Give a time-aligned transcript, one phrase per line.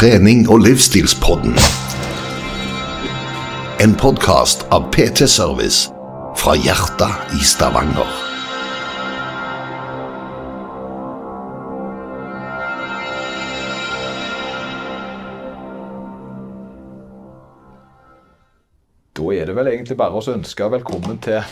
[0.00, 1.52] Trening og livsstilspodden.
[3.84, 5.90] En podkast av PT Service
[6.40, 8.14] fra hjertet i Stavanger.
[19.12, 21.44] Da er det vel egentlig bare å ønske velkommen til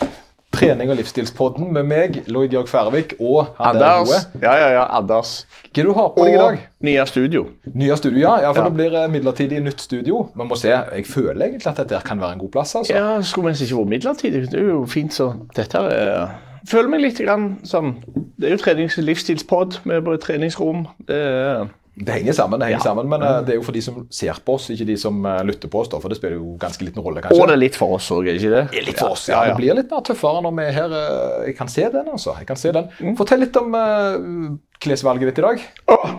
[0.51, 4.09] trening- og livsstilspodden med meg, Lloyd Jørg Færvik, og Anders.
[4.41, 5.45] Ja, ja, ja, Anders.
[5.73, 6.57] Hva er du har på deg i dag?
[6.81, 7.45] nye studio.
[7.73, 8.35] Nye studio, ja.
[8.41, 8.69] ja for Ja.
[8.69, 10.29] det blir eh, midlertidig nytt studio.
[10.35, 10.69] Vi må se.
[10.69, 12.75] Jeg føler egentlig at dette kan være en god plass.
[12.75, 12.93] altså.
[12.93, 14.51] Ja, Skulle mens ikke vært midlertidig.
[14.51, 16.27] Det er jo fint, så dette er
[16.67, 17.95] Føler meg litt grann som
[18.39, 20.87] Det er jo trenings- og livsstilspod med både treningsrom.
[21.07, 21.67] Det er,
[21.99, 22.83] Det henger sammen, det henger Ja.
[22.85, 25.17] sammen, men eh, det er jo for de som ser på oss, ikke de som
[25.27, 25.89] eh, lytter på oss.
[25.91, 27.41] da, For det spiller jo ganske liten rolle, kanskje.
[27.41, 28.61] og det er litt for oss òg, ikke det?
[28.71, 29.41] Det litt for oss, ja.
[29.49, 30.95] Det blir litt mer tøffere når vi er her.
[30.95, 32.37] eh, Jeg kan se den, altså.
[32.39, 32.87] Jeg kan se den.
[33.01, 33.17] Mm.
[33.19, 35.61] Fortell litt om uh, klesvalget ditt i dag.
[35.91, 36.09] Åh,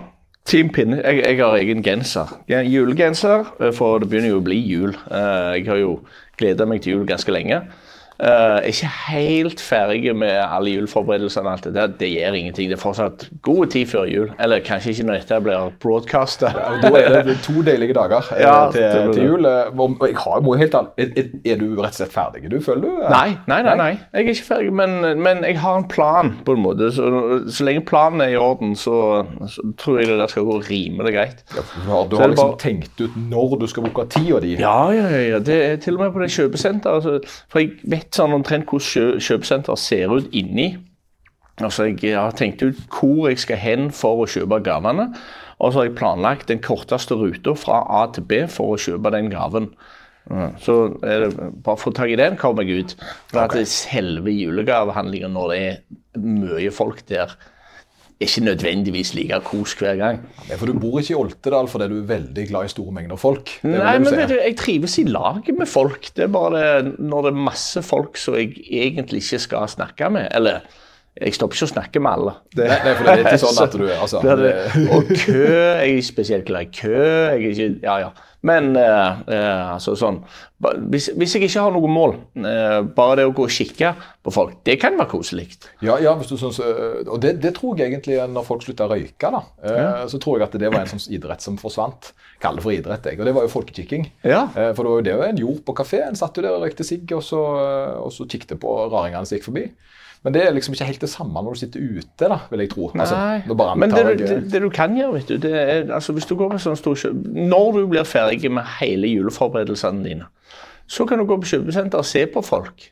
[0.44, 1.00] Team Pinne.
[1.04, 2.28] Jeg, jeg har egen genser.
[2.48, 3.44] Ja, Julegenser,
[3.76, 4.94] for det begynner jo å bli jul.
[5.09, 6.00] Jeg har jo
[6.40, 7.60] gleda meg til jul ganske lenge.
[8.21, 11.51] Er ikke helt ferdig med alle juleforberedelsene.
[11.51, 11.87] alt det der.
[12.01, 12.68] Det gjør ingenting.
[12.71, 14.30] Det er fortsatt god tid før jul.
[14.38, 16.51] Eller kanskje ikke når dette blir broadcasta.
[16.52, 19.46] Og Da er det to deilige dager eh, Ja, til, til jul.
[19.49, 22.51] eh, Og jeg har, jo helt annet, er, du rett og slett ferdig?
[22.52, 23.01] Du føler du?
[23.09, 23.88] Nei, nei, nei, nei.
[24.12, 26.90] Jeg er ikke ferdig, men, men jeg har en plan, på en måte.
[26.93, 27.09] Så,
[27.49, 31.15] så lenge planen er i orden, så, så tror jeg det der skal gå rimelig
[31.16, 31.40] greit.
[31.57, 34.55] Du har, du har liksom bare- tenkt ut når du skal bruke tida di?
[34.60, 35.38] Ja, ja, ja, ja.
[35.38, 37.01] Det er til og med på det kjøpesenteret.
[37.01, 40.72] Altså, for jeg vet sånn omtrent hvordan kjø, kjøpesenter ser ut inni.
[41.60, 45.10] Altså, jeg har tenkt ut hvor jeg skal hen for å kjøpe gavene.
[45.60, 49.12] Og så har jeg planlagt den korteste ruta fra A til B for å kjøpe
[49.12, 49.68] den gaven.
[50.62, 51.30] Så er det
[51.64, 52.92] bare å få tak i den, kommer jeg ut.
[53.32, 55.80] For at det selve julegavehandlinga, når det er
[56.22, 57.58] mye folk der, er
[58.21, 60.21] ikke nødvendigvis like kos hver gang.
[60.51, 63.21] Ja, For du bor ikke i Oltedal fordi du er veldig glad i store mengder
[63.21, 63.54] folk?
[63.65, 66.10] Nei, men vet du, jeg trives i lag med folk.
[66.16, 70.11] Det er bare det, når det er masse folk som jeg egentlig ikke skal snakke
[70.12, 70.28] med.
[70.37, 70.61] Eller,
[71.19, 72.32] jeg stopper ikke å snakke med alle.
[72.54, 74.56] Det, Nei, for det er ikke sånn at du altså, det er det.
[74.94, 76.98] Og kø, jeg er spesielt glad i kø.
[77.00, 78.10] Jeg er ikke, ja, ja.
[78.47, 80.22] Men uh, uh, altså sånn
[80.60, 83.91] hvis, hvis jeg ikke har noe mål, uh, bare det å gå og kikke
[84.25, 85.47] på folk, det kan være koselig.
[85.84, 88.84] Ja, ja hvis du synes, øh, og det, det tror jeg egentlig når folk slutta
[88.84, 89.87] å røyke, da, ja.
[90.09, 92.10] så tror jeg at det var en sånn idrett som forsvant.
[92.41, 93.20] Kall det for idrett, jeg.
[93.20, 94.04] Og det var jo folkekikking.
[94.28, 94.43] Ja.
[94.53, 96.03] For det var jo det en gjorde på kafé.
[96.04, 97.41] En satt jo der og røykte sigg, og så,
[98.04, 99.65] og så kikket på raringene som gikk forbi.
[100.25, 102.70] Men det er liksom ikke helt det samme når du sitter ute, da, vil jeg
[102.75, 102.91] tro.
[102.92, 103.16] Altså,
[103.48, 106.28] nå bare Men det, det, det du kan gjøre, vet du, det er altså hvis
[106.28, 110.28] du går på sånn stor kjøp Når du blir ferdig med hele juleforberedelsene dine,
[110.91, 112.91] så kan du gå på kjøpesenter og se på folk.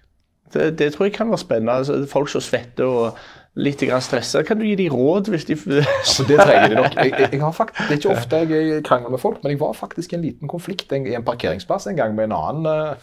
[0.54, 1.76] Det, det tror jeg kan være spennende.
[1.82, 3.18] Altså, folk som svetter og
[3.58, 4.42] litt stressa.
[4.46, 6.94] Kan du gi dem råd hvis de altså, det trenger de nok.
[6.96, 9.60] Jeg, jeg, jeg har fakt, det er ikke ofte jeg krangler med folk, men jeg
[9.60, 12.94] var faktisk i en liten konflikt en, i en parkeringsplass en gang med en annen,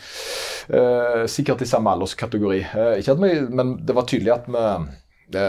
[0.72, 2.64] uh, sikkert i samme alderskategori.
[2.72, 4.66] Uh, ikke at vi, men det var tydelig at vi,
[5.36, 5.46] vi,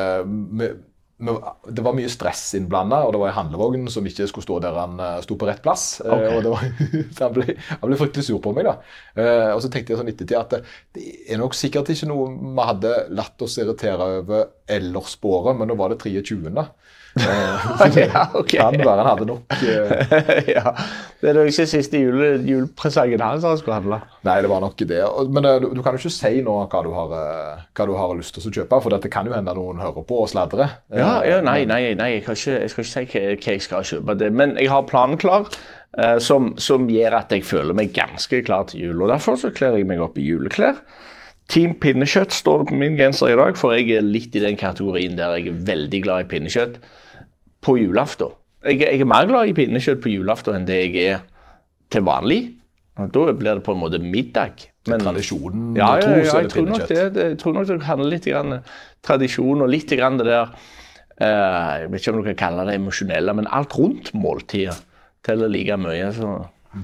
[0.63, 0.71] vi
[1.17, 4.77] det var mye stress innblanda, og det var en handlevogn som ikke skulle stå der
[4.77, 5.87] han øh, sto på rett plass.
[6.05, 6.35] Okay.
[6.37, 6.67] Og det var,
[7.23, 8.69] han, ble, han ble fryktelig sur på meg.
[8.69, 8.75] da.
[9.17, 10.61] Eh, og så tenkte jeg sånn ettertid at det,
[10.93, 14.45] det er nok sikkert ikke noe vi hadde latt oss irritere over
[14.77, 16.53] ellers på året, men nå var det 23.
[17.17, 17.35] da.
[17.87, 18.55] Eh, Ja, ok.
[18.61, 20.73] Han bare han hadde nok eh, ja.
[21.21, 24.01] Det er jo ikke siste jule, julepresangen hans han skulle handle.
[24.27, 25.01] Nei, det var nok det.
[25.33, 27.95] Men eh, du, du kan jo ikke si nå hva du har, eh, hva du
[27.99, 30.77] har lyst til å kjøpe, for det kan jo hende noen hører på og sladrer.
[30.95, 33.89] Ja, ja nei, nei, nei jeg, ikke, jeg skal ikke si hva, hva jeg skal
[33.93, 34.19] kjøpe.
[34.21, 34.31] Det.
[34.37, 35.49] Men jeg har planen klar,
[36.21, 39.01] som, som gjør at jeg føler meg ganske klar til jul.
[39.07, 40.83] Og Derfor så kler jeg meg opp i juleklær.
[41.49, 44.59] Team pinnekjøtt står det på min genser i dag, for jeg er litt i den
[44.59, 46.81] kategorien der jeg er veldig glad i pinnekjøtt
[47.67, 48.35] på julaften.
[48.67, 51.27] Jeg, jeg er mer glad i pinnekjøtt på julaften enn det jeg er
[51.93, 52.41] til vanlig.
[52.97, 54.65] Da blir det på en måte middag.
[54.89, 57.25] Men, Tradisjonen ja, ja, ja, ja, jeg tror nok det, det.
[57.33, 58.61] Jeg tror nok det handler litt grann
[59.05, 60.53] tradisjon og litt grann det der
[61.19, 64.79] eh, Jeg vet ikke om du kan kalle det emosjonelle, men alt rundt måltidet
[65.27, 66.13] teller like mye.
[66.15, 66.37] Så,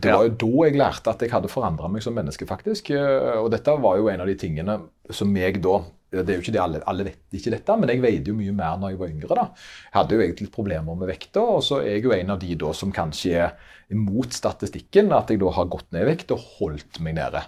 [0.03, 2.91] Det var jo da jeg lærte at jeg hadde forandra meg som menneske, faktisk.
[2.91, 4.81] Eh, Og dette var jo en av de tingene
[5.15, 5.79] som jeg da
[6.13, 8.53] Det er jo ikke det alle, alle vet ikke dette, men jeg veide jo mye
[8.53, 9.37] mer når jeg var yngre.
[9.39, 9.45] da.
[9.89, 12.55] Jeg hadde jo egentlig problemer med vekta, og så er jeg jo en av de
[12.61, 13.55] da som kanskje er
[13.93, 17.43] imot statistikken, at jeg da har gått ned i vekt og holdt meg nede.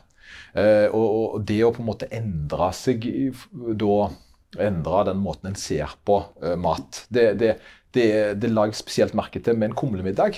[0.56, 3.04] Eh, og- og det å på en måte endre seg
[3.76, 4.10] da
[4.54, 7.00] Endre den måten en ser på eh, mat.
[7.10, 7.56] Det, det,
[7.90, 8.04] det,
[8.38, 10.36] det la jeg spesielt merke til med en kumlemiddag.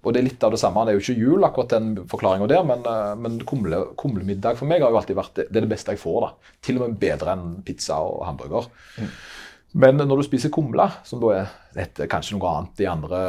[0.00, 0.84] Og det er litt av det samme.
[0.86, 4.70] Det er jo ikke jul, akkurat den forklaringa der, men, eh, men kumle, kumlemiddag for
[4.70, 6.20] meg har jo alltid vært det, er det beste jeg får.
[6.26, 6.54] da.
[6.64, 8.70] Til og med bedre enn pizza og hamburger.
[9.72, 13.20] Men når du spiser kumle, som da er heter kanskje noe annet i andre,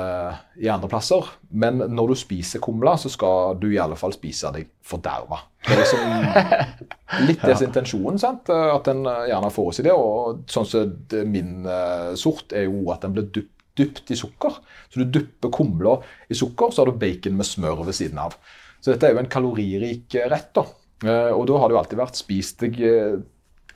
[0.57, 4.50] i andre plasser Men når du spiser kumle, så skal du i alle fall spise
[4.56, 5.38] deg forderva.
[5.62, 6.65] Det er liksom
[7.29, 8.50] litt deres intensjon, sant?
[8.50, 9.94] at en gjerne får seg det.
[9.94, 14.19] Og sånn som så min uh, sort er jo at den blir dypt, dypt i
[14.19, 14.62] sukker.
[14.88, 15.98] Så du dypper kumla
[16.30, 18.38] i sukker, så har du bacon med smør ved siden av.
[18.81, 20.54] Så dette er jo en kaloririk rett.
[20.56, 20.66] da.
[21.01, 23.22] Uh, og da har det jo alltid vært spis deg uh,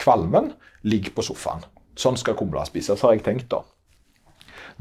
[0.01, 0.51] kvalmen,
[0.85, 1.65] ligg på sofaen.
[1.97, 3.63] Sånn skal kumla spises, har jeg tenkt da.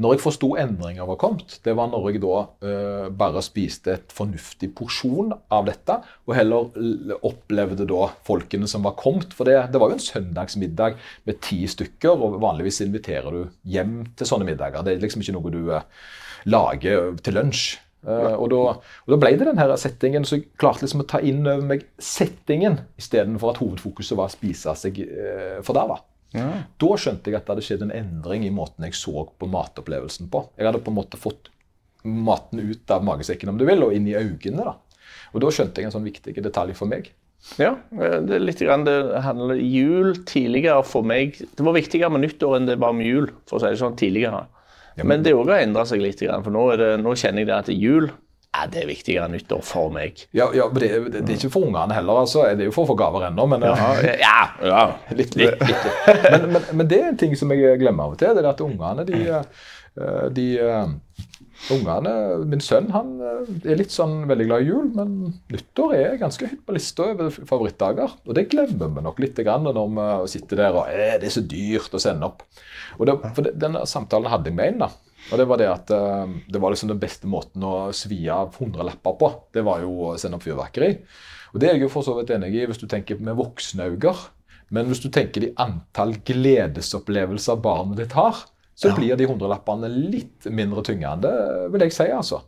[0.03, 4.15] Når jeg forsto endringer var kommet, det var når jeg da uh, bare spiste et
[4.15, 9.37] fornuftig porsjon av dette, og heller opplevde da folkene som var kommet.
[9.37, 10.99] For det, det var jo en søndagsmiddag
[11.29, 14.83] med ti stykker, og vanligvis inviterer du hjem til sånne middager.
[14.83, 15.87] Det er liksom ikke noe du uh,
[16.51, 17.67] lager til lunsj.
[18.05, 18.57] Uh, og, da,
[19.07, 21.63] og, da, ble det den her settingen, så jeg klarte liksom å ta inn over
[21.71, 26.03] meg settingen istedenfor at hovedfokuset var å spise seg uh, forderva.
[26.35, 26.49] Ja.
[26.83, 30.31] Da skjønte jeg at det hadde skjedd en endring i måten jeg så på matopplevelsen
[30.33, 30.49] på.
[30.59, 31.51] Jeg hadde på en måte fått
[32.05, 34.65] maten ut av magesekken om du vil, og inn i øynene.
[34.65, 34.75] da.
[35.33, 37.13] Og Da skjønte jeg en sånn viktig detalj for meg.
[37.61, 41.37] Ja, det er litt grann det handler jul tidligere for meg.
[41.37, 43.99] Det var viktigere med nyttår enn det var med jul, for å si det sånn
[44.01, 44.47] tidligere.
[44.95, 47.51] Ja, men, men, det òg har endra seg litt, for nå, det, nå, kjenner jeg
[47.51, 48.09] det at jul
[48.55, 50.21] ja, det er viktigere nyttår for meg.
[50.37, 52.23] Ja, ja men det, det, det, er ikke for ungene heller.
[52.23, 52.45] altså.
[52.55, 53.47] Det er jo for å få gaver ennå.
[53.51, 53.91] Men, ja,
[54.23, 54.83] ja, ja.
[55.11, 55.89] Litt, litt, litt.
[56.31, 58.35] Men, men, men, det er en ting som jeg glemmer av og til.
[58.37, 60.85] Det er at ungene de, eh, de eh,
[61.73, 62.11] Ungene,
[62.51, 65.15] Min sønn han eh, er litt sånn veldig glad i jul, men
[65.53, 68.19] nyttår er ganske høyt på lista over favorittdager.
[68.27, 71.37] Og det glemmer vi nok litt grann når vi sitter der og er det er
[71.39, 72.45] så dyrt å sende opp.
[72.99, 74.85] Og det, for det, Den samtalen hadde jeg med en.
[74.85, 74.91] da.
[75.33, 78.57] Og Det var det at uh, det var liksom den beste måten å svi av
[78.61, 79.31] hundrelapper på.
[79.55, 80.91] Det var jo å sende opp fyrverkeri.
[81.55, 83.89] Og Det er jeg jo for så vidt enig i hvis du tenker med voksne
[83.95, 84.15] øyne.
[84.75, 88.43] Men hvis du tenker de antall gledesopplevelser barnet ditt har,
[88.75, 88.95] så ja.
[88.97, 91.31] blir de hundrelappene litt mindre tyngende,
[91.71, 92.09] vil jeg si.
[92.11, 92.41] altså.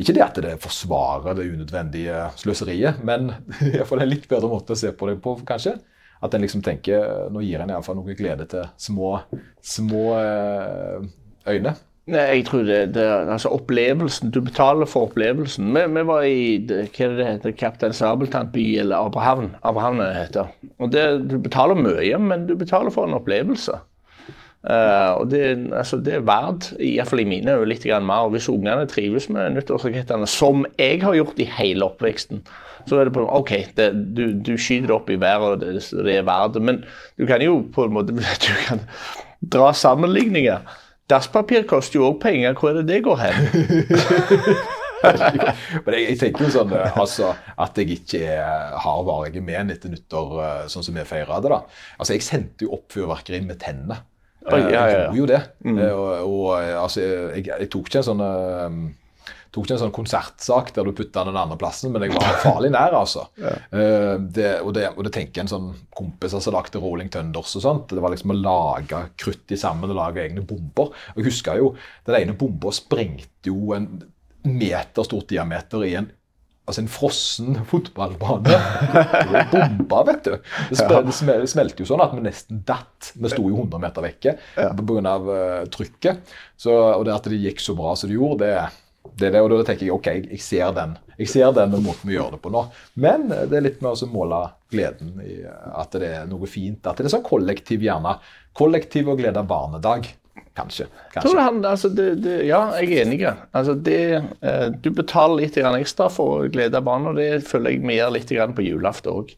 [0.00, 4.72] Ikke det at det forsvarer det unødvendige sløseriet, men det er en litt bedre måte
[4.72, 5.76] å se på det på, kanskje.
[6.24, 9.18] At en liksom tenker nå gir en iallfall noe glede til små,
[9.60, 11.04] små eh,
[11.52, 11.74] øyne.
[12.04, 14.30] Jeg tror det, det altså opplevelsen.
[14.30, 15.70] Du betaler for opplevelsen.
[15.72, 19.54] Vi, vi var i hva er det heter, Kaptein Sabeltannby eller Abrahavn.
[19.64, 20.52] Abrahavn det heter.
[20.78, 23.80] Og det, Du betaler mye, men du betaler for en opplevelse.
[24.64, 25.42] Uh, og det,
[25.76, 28.28] altså, det er verdt, iallfall i mine øyne, litt mer.
[28.32, 32.44] Hvis ungene trives med nyttårsrakettene, som jeg har gjort i hele oppveksten,
[32.88, 35.82] så er det på OK, det, du, du, skyter det opp i været, og det,
[36.04, 36.62] det er verdt det.
[36.62, 36.84] Men
[37.16, 38.12] du kan jo på en måte
[38.48, 38.84] du kan
[39.40, 40.64] dra sammenligninger.
[41.10, 42.54] Dasspapir koster jo òg penger.
[42.56, 43.36] Hvor er det det går hen?
[45.04, 48.38] Men jeg, jeg, tenker jo sånn eh, altså, at jeg ikke
[48.80, 51.52] har varige men etter nyttår, eh, sånn som vi feira det.
[51.52, 51.60] da.
[51.98, 54.00] Altså, Jeg sendte jo opp fyrverkeri med tennene.
[54.44, 55.42] Jeg gjorde jo det.
[55.64, 55.78] Mm.
[55.90, 56.48] Og, og,
[56.84, 58.24] altså, jeg, jeg, tok ikke en sånn
[59.54, 62.72] tok ikke en sånn konsertsak der du putta den andre plassen, men jeg var farlig
[62.74, 63.28] nær, altså.
[63.38, 63.54] Ja.
[63.70, 67.64] Uh, det, og, det, og, det, tenker en sånn kompis som lagde Rolling Thunders og
[67.66, 67.94] sånt.
[67.94, 70.90] Det var liksom å lage krutt i sammen og lage egne bomber.
[71.14, 71.74] Og jeg husker jo,
[72.06, 73.88] Den ene bomba sprengte jo en
[74.44, 76.10] meter stort diameter i en
[76.64, 78.54] altså en frossen fotballbane.
[79.52, 80.36] Bomba, vet du.
[80.72, 81.16] Det,
[81.50, 83.10] smelte jo sånn at vi nesten datt.
[83.12, 85.16] Vi sto jo 100 meter vekke pga.
[85.28, 86.32] Uh, trykket.
[86.56, 88.83] Så, og det at det gikk så bra som det gjorde, det
[89.14, 92.08] det er det, og da tenker jeg ok, jeg ser den Jeg ser den måten
[92.08, 92.64] vi gjør det på nå.
[92.98, 94.40] Men det er litt med å måle
[94.72, 96.82] gleden i at det er noe fint.
[96.88, 98.16] At det er sånn kollektiv, gjerne.
[98.56, 100.08] Kollektiv og glede barnedag.
[100.54, 100.86] Kanskje.
[101.12, 101.38] kanskje.
[101.38, 103.20] Han, altså det, det, ja, jeg er enig.
[103.54, 104.00] Altså det,
[104.42, 107.14] eh, du betaler litt ekstra for å glede barna.
[107.14, 109.34] Det føler jeg vi gjør litt på julaften òg.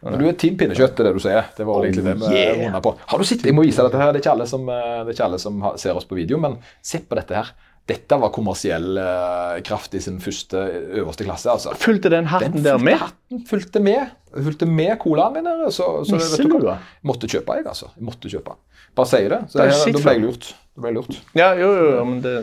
[0.00, 1.48] Men du er team pinnekjøtt, det er det du sier.
[1.56, 2.76] Det var egentlig det vi yeah.
[2.82, 2.92] på.
[3.10, 4.12] Har du sett, Jeg må vise dette her.
[4.12, 6.56] Det er ikke alle som, eh, det ikke alle som ser oss på video, men
[6.86, 7.50] se på dette her.
[7.88, 10.60] Dette var kommersiell uh, kraft i sin første
[11.00, 11.48] øverste klasse.
[11.50, 11.72] altså.
[11.80, 12.98] Fulgte den hatten den der med?
[13.00, 14.10] Hatten fulgte med.
[14.34, 15.48] Fulgte med colaen min.
[15.48, 16.76] Der, så, så vet du hva?
[17.08, 17.88] Måtte kjøpe, jeg, altså.
[17.96, 18.58] Jeg måtte kjøpe.
[18.98, 19.38] Bare sier det.
[19.48, 20.50] Så det, da ble jeg lurt.
[20.52, 21.16] Det ble lurt.
[21.38, 22.34] Ja, jo, jo, men det...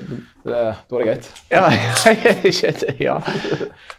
[0.47, 1.29] det da var det greit.
[1.53, 1.69] Ja,
[3.07, 3.19] ja.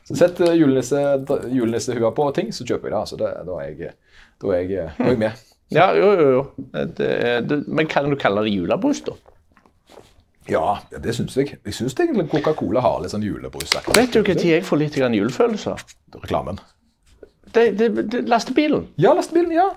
[0.08, 3.04] så sett julenissehua julenisse på ting, så kjøper jeg det.
[3.04, 3.20] altså.
[3.22, 3.94] Det, da, er jeg,
[4.42, 5.46] da, er jeg, da er jeg med.
[5.74, 6.42] Ja, jo, jo, jo.
[6.98, 9.14] Det, men kan du kalle det julebrus, da?
[10.48, 11.58] Ja, det syns jeg.
[11.64, 13.94] Jeg syns egentlig Coca-Cola har litt sånn julebrusaktig.
[13.96, 15.76] Vet du når jeg får litt julefølelse?
[16.22, 16.58] Reklamen.
[17.56, 18.86] det, det, det, lastebilen.
[19.00, 19.70] Ja, lastebilen, ja.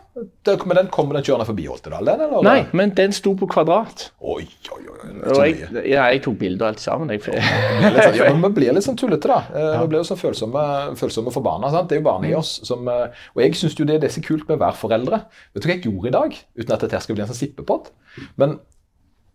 [0.44, 2.06] Det, men den kommer den kjørende forbi Holtedal?
[2.06, 2.44] den, eller?
[2.44, 4.10] Nei, men den sto på kvadrat.
[4.20, 4.44] Oi,
[4.76, 4.96] oi, oi.
[5.32, 7.14] Og jeg, ja, jeg tok bilder og alt sammen.
[7.14, 9.38] Jeg, sånn- ja, men Vi blir litt sånn tullete, da.
[9.54, 10.64] Eh, Vi blir jo sånn følsomme,
[11.00, 11.72] følsomme for barna.
[11.72, 11.88] sant?
[11.90, 14.18] Det er jo barna i oss som eh, Og jeg syns jo det det er
[14.18, 15.22] så kult med å være foreldre.
[15.56, 16.36] Vet du hva jeg gjorde i dag?
[16.60, 17.94] Uten at dette skal bli en sånn sippepott.
[18.42, 18.60] Men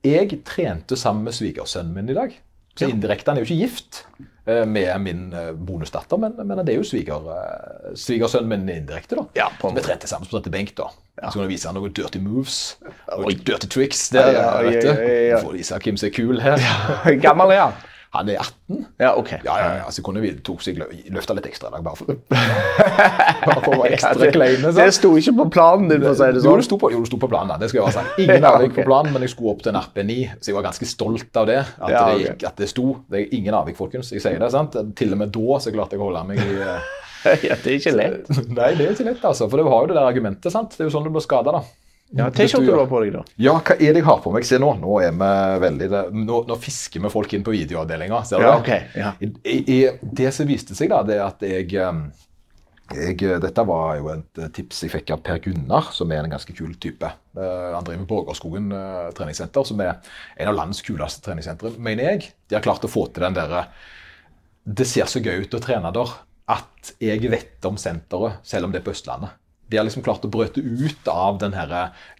[0.04, 2.34] jeg trente sammen med svigersønnen min i dag.
[2.74, 4.00] Så indirekte, Han er jo ikke gift
[4.50, 9.14] eh, med min eh, bonusdatter, men, men det er jo sviger, eh, svigersønnen min indirekte.
[9.20, 9.24] da.
[9.38, 10.74] Ja, på en Så vi trente sammen, sprette benk.
[10.74, 10.88] da.
[11.22, 12.76] Så kan du vise han noen dirty moves.
[13.14, 14.08] Og dirty tricks.
[14.10, 15.38] Der, Ja, ja, ja, ja, ja.
[15.44, 16.58] Får vise hvem som er kul her.
[17.24, 17.78] Gammel er han?
[18.14, 18.84] Han er 18.
[19.02, 19.30] Ja, OK.
[19.44, 19.86] Ja, ja, ja.
[19.90, 22.12] Så kunne vi tok seg løfta litt ekstra i dag, bare for,
[23.44, 24.70] bare for å være ekstra det, kleine.
[24.76, 26.62] det sto ikke på planen din, for å si det Jo, sånn.
[26.62, 27.52] det sto på, jo, det sto på planen.
[27.54, 27.58] da.
[27.62, 28.18] Det skal jeg være sagt.
[28.24, 30.90] Ingen avvik på planen, men jeg skulle opp til en RP9, så jeg var ganske
[30.90, 31.60] stolt av det.
[31.78, 32.86] At, Ja, det, gikk, at det sto.
[33.10, 34.12] Det er ingen avvik, folkens.
[34.14, 34.78] Jeg sier det, sant?
[34.98, 36.92] Til og med da så klarte jeg å holde meg i eh,
[37.50, 38.28] Ja, det er ikke lett.
[38.52, 39.48] Nei, det er ikke lett, altså.
[39.50, 40.74] For du har jo det der argumentet, sant.
[40.76, 41.64] Det er jo sånn du blir skada, da.
[42.14, 43.22] Ja, T-skjorte du- du har på deg, da?
[43.42, 44.44] Ja, hva er det jeg har på meg?
[44.46, 44.68] Se nå.
[44.78, 48.20] Nå er vi veldig Nå, nå fisker vi folk inn på videoavdelinga.
[48.24, 48.60] Ser du Ja, det?
[48.60, 49.12] ok, ja.
[49.20, 49.78] I, i,
[50.14, 51.72] det som viste seg, da, det er at jeg,
[52.94, 56.30] jeg Dette var jo et eh, tips jeg fikk av Per Gunnar, som er en
[56.30, 57.08] ganske kul type.
[57.36, 59.96] Eh, han driver Borgerskogen eh, treningssenter, som er
[60.36, 62.28] en av landets kuleste treningssentre, mener jeg.
[62.48, 63.66] De har klart å få til den derre
[64.64, 66.12] Det ser så gøy ut å trene der
[66.48, 69.30] at jeg vet om senteret, selv om det er på Østlandet.
[69.70, 71.54] De har liksom klart å brøte ut av den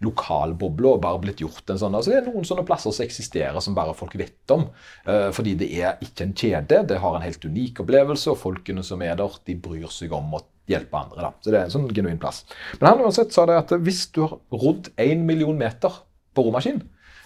[0.01, 1.95] lokalbobla og bare blitt gjort en sånn.
[1.97, 4.67] Altså det er noen sånne plasser som eksisterer som bare folk vet om.
[5.05, 8.83] eh, fordi det er ikke en kjede, det har en helt unik opplevelse, og folkene
[8.83, 11.21] som er der, de bryr seg om å hjelpe andre.
[11.21, 11.31] da.
[11.41, 12.43] Så det er en sånn genuin plass.
[12.79, 16.01] Men han uansett sa det at hvis du har rodd én million meter
[16.35, 16.81] på romaskin,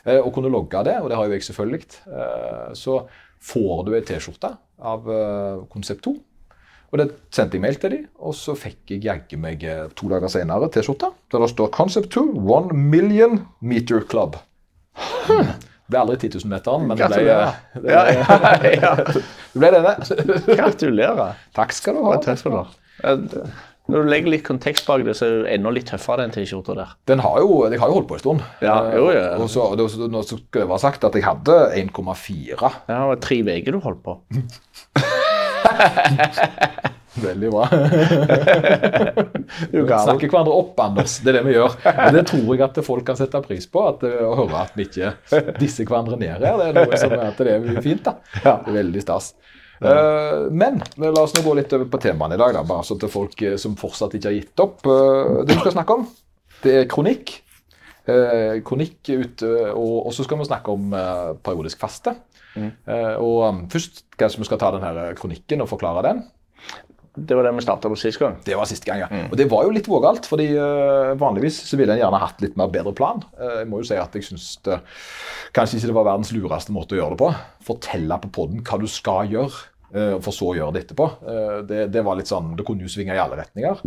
[0.06, 3.02] eh, og kunne logge det, og det har jo jeg selvfølgelig, eh, så
[3.40, 6.16] får du ei T-skjorte av eh, Konsept 2.
[6.90, 10.10] Og det sendte jeg mail til dem, og så fikk jeg jaggu meg eh, to
[10.10, 14.40] dager senere T-skjorta der det står Concept 2 One Million Meter Club.
[15.30, 17.56] Det ble aldri 10 000-meteren, men det ble, Gratulerer.
[17.74, 18.92] det ble, Ja, ja,
[19.64, 19.72] ja.
[19.78, 19.96] denne.
[20.50, 21.40] Gratulerer.
[21.58, 22.18] Takk skal du ha.
[22.26, 22.68] Takk skal du ha.
[23.90, 26.76] Når du legger litt kontekst bak det, så er det enda litt tøffere, den T-skjorta
[26.78, 26.92] der.
[27.10, 28.44] Den har jo, jeg har jo holdt på en stund.
[28.62, 29.24] Ja, Eh, jo, ja.
[29.42, 32.60] Og så, så, nå skal det ha sagt at jeg hadde 1,4.
[32.60, 34.20] Ja, det var tre uker du holdt på.
[37.20, 37.66] Veldig bra.
[39.72, 41.18] Vi snakker hverandre opp, Anders.
[41.24, 41.76] Det er det vi gjør.
[41.84, 43.84] Men det tror jeg at folk kan sette pris på.
[43.92, 45.14] At, eh, å høre at vi ikke
[45.60, 46.40] disser hverandre ned her.
[46.44, 48.06] Det er noe som er det er fint.
[48.06, 48.16] da.
[48.38, 49.34] Det er veldig stas.
[49.80, 52.98] Eh, men la oss nå gå litt over på temaene i dag, da, bare så
[53.00, 54.82] til folk eh, som fortsatt ikke har gitt opp.
[54.84, 56.10] Eh, det vi skal snakke om,
[56.66, 57.38] det er kronikk.
[58.10, 62.16] Eh, kronikk ut, eh, og, så skal vi snakke om eh, periodisk faste.
[62.68, 66.22] Eh, og um, først kanskje vi skal ta den her eh, kronikken og forklare den.
[67.20, 68.38] Det var det vi starta på sist gang.
[68.46, 69.24] Det var siste gang, ja.
[69.28, 72.56] Og det var jo litt vågalt, fordi uh, vanligvis så ville en gjerne hatt litt
[72.60, 73.24] mer bedre plan.
[73.40, 74.78] Uh, jeg må jo si at jeg syns det
[75.56, 77.34] kanskje ikke det var verdens lureste måte å gjøre det på.
[77.72, 81.06] Fortelle på poden hva du skal gjøre, Uh, for så å gjøre det etterpå.
[81.66, 83.80] Det, det var litt sånn, det kunne jo svinge i alle retninger.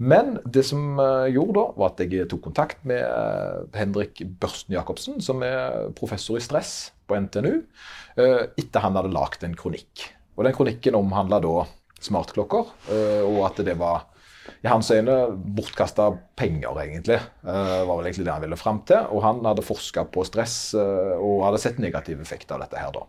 [0.00, 5.18] Men det som jeg gjorde da, var at jeg tok kontakt med Henrik Børsten Jacobsen,
[5.20, 7.58] som er professor i stress på NTNU,
[8.16, 10.06] etter han hadde lagd en kronikk.
[10.36, 11.66] Og den kronikken omhandla da
[12.00, 14.06] smartklokker, eh, og at det var
[14.64, 15.14] i hans øyne
[15.56, 17.18] bortkasta penger, egentlig.
[17.44, 19.04] Det var vel egentlig det han ville fram til.
[19.12, 22.90] Og han hadde forska på stress eh, og hadde sett negativ effekt av dette her,
[22.96, 23.04] da.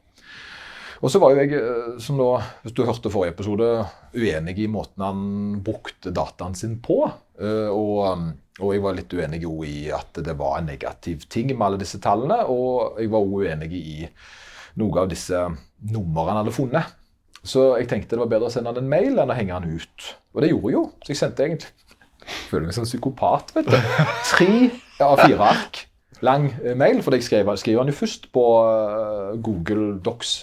[1.01, 3.72] Og så var jo jeg, eh, som da, hvis du hørte forrige episode,
[4.13, 5.24] uenig i måten han
[5.65, 7.00] brukte dataen sin på.
[7.41, 8.27] Eh, Og,
[8.60, 11.98] og jeg var litt uenig i at det var en negativ ting med alle disse
[12.03, 12.43] tallene.
[12.51, 13.96] Og jeg var òg uenig i
[14.79, 15.37] noe av disse
[15.91, 16.93] numrene han hadde funnet.
[17.43, 19.65] Så jeg tenkte det var bedre å sende han en mail enn å henge han
[19.65, 20.11] ut.
[20.35, 20.83] Og det gjorde jeg jo.
[21.01, 21.71] Så jeg sendte egentlig
[22.21, 23.77] Jeg føler meg som en psykopat, vet du.
[24.29, 24.51] Tre
[25.01, 25.79] av fire ark
[26.21, 30.35] lang eh, mail, for jeg skriver, skriver han jo først på eh, Google Docs.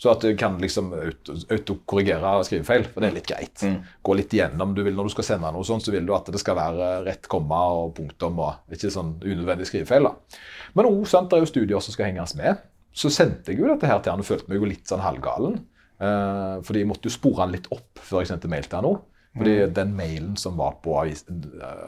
[0.00, 3.62] Så at du kan liksom auto- autokorrigere skrivefeil, for det er litt greit.
[4.02, 4.72] Gå litt igjennom.
[4.74, 6.88] Du vil, når du skal sende noe sånt, så vil du at det skal være
[7.06, 10.08] rett komma og punktum og ikke sånn unødvendig skrivefeil.
[10.08, 10.40] da.
[10.74, 12.58] Men sant, det er jo studier som skal henges med.
[12.92, 15.60] Så sendte jeg jo dette her til han og følte meg jo litt sånn halvgalen.
[16.00, 18.88] Eh, fordi jeg måtte jo spore han litt opp før jeg sendte mail til han
[18.88, 18.96] nå.
[19.38, 21.14] Fordi den mailen som var på eh,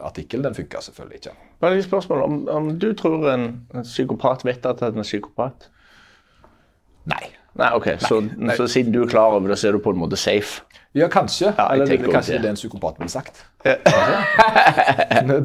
[0.06, 1.35] artikkelen, den funka selvfølgelig ikke.
[1.64, 2.23] Bare et spørsmål.
[2.23, 5.71] Om, om du tror en, en psykopat vet at han er psykopat?
[7.11, 7.25] Nei.
[7.61, 7.88] Nei, OK.
[8.00, 8.23] Så,
[8.56, 10.62] så siden du er klar over det, så er du på en måte safe?
[10.94, 11.54] Ja, kanskje.
[11.56, 12.44] Ja, Eller det, kanskje det.
[12.44, 13.38] er en psykopat ville sagt.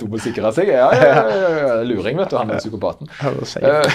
[0.01, 0.67] du må sikre seg.
[0.73, 1.77] Ja, ja, ja, ja, ja.
[1.87, 2.35] Luring, vet du.
[2.39, 3.07] Han er psykopaten.
[3.63, 3.87] Eh,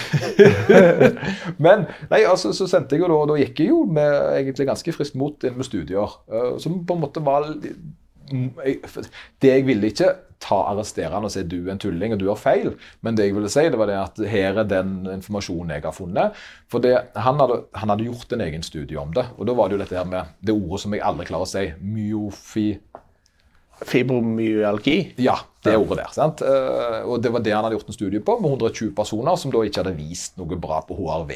[1.64, 4.96] Men nei, altså, så sendte jeg jo da, da gikk jeg jo med egentlig ganske
[4.96, 6.16] friskt mot inn med studier.
[6.32, 10.08] eh, som på en måte var Det jeg ville ikke
[10.42, 12.72] ta arrestere han og si du er en tulling og du har feil,
[13.06, 15.96] men det jeg ville si, det var det at her er den informasjonen jeg har
[15.96, 16.38] funnet.
[16.72, 19.70] For det, han, hadde, han hadde gjort en egen studie om det, og da var
[19.70, 22.70] det jo dette her med det ordet som jeg aldri klarer å si, myofi...
[23.82, 24.96] Fibromyalgi?
[25.18, 26.12] Ja, det ordet der.
[26.14, 26.42] sant?
[26.46, 29.50] Eh, og det var det han hadde gjort en studie på, med 120 personer som
[29.50, 31.32] da ikke hadde vist noe bra på HRV.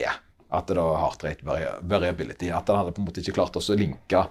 [0.55, 1.47] At det var heart rate
[1.83, 2.53] variability.
[2.55, 4.23] At han hadde på en måte ikke klart å linke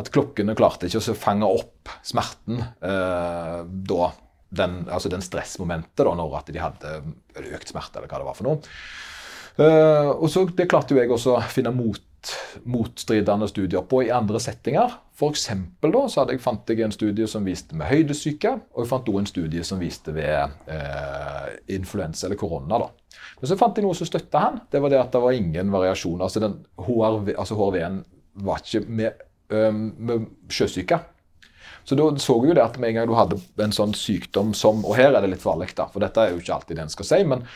[0.00, 4.10] At klokkene klarte ikke å fange opp smerten eh, da
[4.50, 6.94] den, altså den stressmomentet da, når at de hadde
[7.54, 8.72] økt smerte, eller hva det var for noe.
[9.60, 12.32] Eh, og så Det klarte jo jeg også å finne mot,
[12.68, 14.98] motstridende studier på i andre settinger.
[15.20, 19.08] For da, så jeg, fant jeg en studie som viste med høydesyke, og jeg fant
[19.08, 22.80] også en studie som viste ved eh, influensa eller korona.
[22.80, 22.90] da.
[23.40, 24.60] Men så fant de noe som støtta han.
[24.70, 26.20] Det var det at det var ingen variasjon.
[26.20, 28.02] Altså, den HRV, altså HRV-en
[28.44, 31.00] var ikke med, um, med sjøsyke.
[31.84, 34.52] Så da så vi jo det at med en gang du hadde en sånn sykdom
[34.54, 36.84] som Og her er det litt farlig, da, for dette er jo ikke alltid det
[36.84, 37.22] en skal si.
[37.26, 37.46] men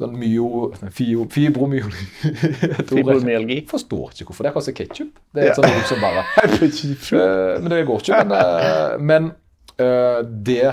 [0.00, 2.04] sånn myo, fio, fibromyalgi
[2.90, 3.58] Fibromyalgi.
[3.70, 5.18] Forstår ikke hvorfor det er kanskje ketsjup.
[5.34, 8.22] Det er et sånt ord som bare uh, Men det går ikke.
[8.22, 9.30] Men, uh, men
[9.80, 10.20] uh,
[10.50, 10.70] det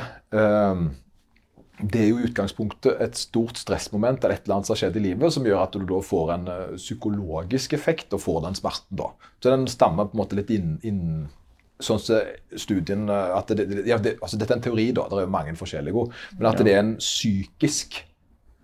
[1.77, 4.95] det er jo i utgangspunktet et stort stressmoment eller et eller annet som har skjedd
[4.97, 8.57] i livet, som gjør at du da får en uh, psykologisk effekt og får den
[8.57, 8.97] smerten.
[8.97, 9.11] da.
[9.43, 11.03] Så den stammer på en måte litt inn, inn
[11.77, 15.27] sånn som studien at det, ja, det, altså Dette er en teori, da, det er
[15.27, 16.05] jo mange forskjellige,
[16.39, 17.99] men at det er en psykisk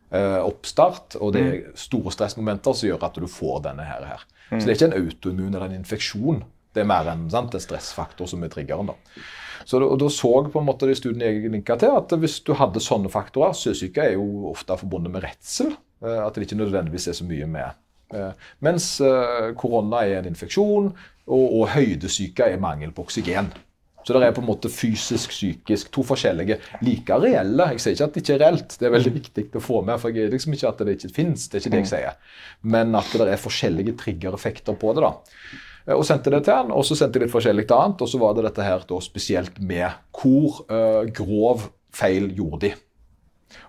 [0.10, 1.78] eh, oppstart, og det er mm.
[1.78, 4.08] store stressmomenter som gjør at du får denne her.
[4.10, 4.26] her.
[4.50, 6.44] Så det er ikke en autoimmun eller en infeksjon.
[6.74, 8.90] Det er mer en, sant, en stressfaktor som er triggeren.
[8.90, 8.98] da.
[9.66, 12.54] Så og Da så på en måte de studiene jeg linka til, at hvis du
[12.60, 15.74] hadde sånne faktorer Sjøsyke er jo ofte forbundet med redsel.
[16.04, 17.82] Eh, at det ikke nødvendigvis er så mye med.
[18.14, 18.32] Eh,
[18.66, 20.92] mens eh, korona er en infeksjon,
[21.24, 23.54] og, og høydesyke er mangel på oksygen.
[24.04, 27.70] Så det er på en måte fysisk, psykisk, to forskjellige, like reelle.
[27.72, 30.00] Jeg sier ikke at det ikke er reelt, det er veldig viktig å få med.
[30.02, 32.42] for jeg er liksom ikke at det ikke finnes, det er ikke det jeg sier.
[32.76, 35.06] Men at det er forskjellige triggereffekter på det.
[35.08, 35.14] da.
[35.88, 38.04] Eh, og sendte det til han, og så sendte jeg litt forskjellig annet.
[38.04, 42.76] Og så var det dette her da spesielt med hvor uh, grov feil gjorde de.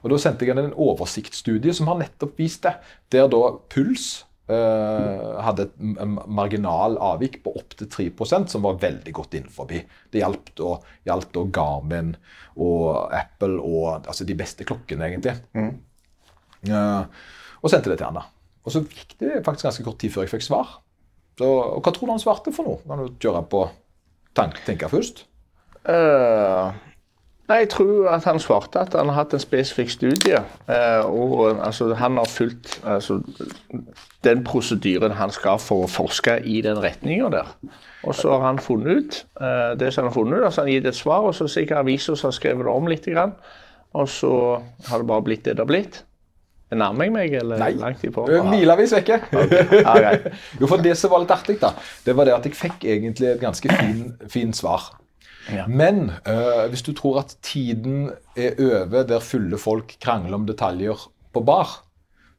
[0.04, 2.72] Og Da sendte jeg en oversiktsstudie som har nettopp vist det.
[3.12, 3.40] Der da
[3.72, 5.76] puls uh, hadde et
[6.24, 9.68] marginal avvik på opptil 3% som var veldig godt innenfor.
[9.68, 10.76] Det hjalp da,
[11.10, 12.14] hjalp da Garmin
[12.54, 15.36] og Apple og altså de beste klokkene, egentlig.
[15.52, 15.74] Mm.
[16.70, 17.04] Uh,
[17.60, 18.28] og sendte det til han da.
[18.64, 20.78] Og så gikk det faktisk ganske kort tid før jeg fikk svar.
[21.38, 22.80] Så, og Hva tror du han svarte for noe?
[22.86, 23.66] Kan du kjøre på
[24.38, 25.24] tank, tenke først?
[25.84, 26.70] Uh,
[27.50, 30.40] nei, Jeg tror at han svarte at han har hatt en spesifikk studie.
[30.68, 33.18] Uh, og altså, han har fulgt altså,
[34.24, 37.52] den prosedyren han skal for å forske i den retninga der.
[38.04, 40.70] Og så har han funnet ut uh, det som han har funnet ut, altså han
[40.70, 43.10] har gitt et svar, og så sikkert aviser som har skrevet det om litt.
[43.94, 44.34] Og så
[44.88, 46.04] har det bare blitt det det har blitt.
[46.78, 47.70] Nærmer jeg meg, eller Nei.
[47.80, 48.26] langt ifra?
[48.50, 49.20] Milevis vekke.
[49.44, 49.80] Okay.
[49.84, 50.34] Okay.
[50.60, 53.28] jo, for det som var litt artig, da, det var det at jeg fikk egentlig
[53.34, 54.92] et ganske fin, fin svar.
[55.52, 55.66] Ja.
[55.68, 61.08] Men øh, hvis du tror at tiden er over der fulle folk krangler om detaljer
[61.34, 61.80] på bar,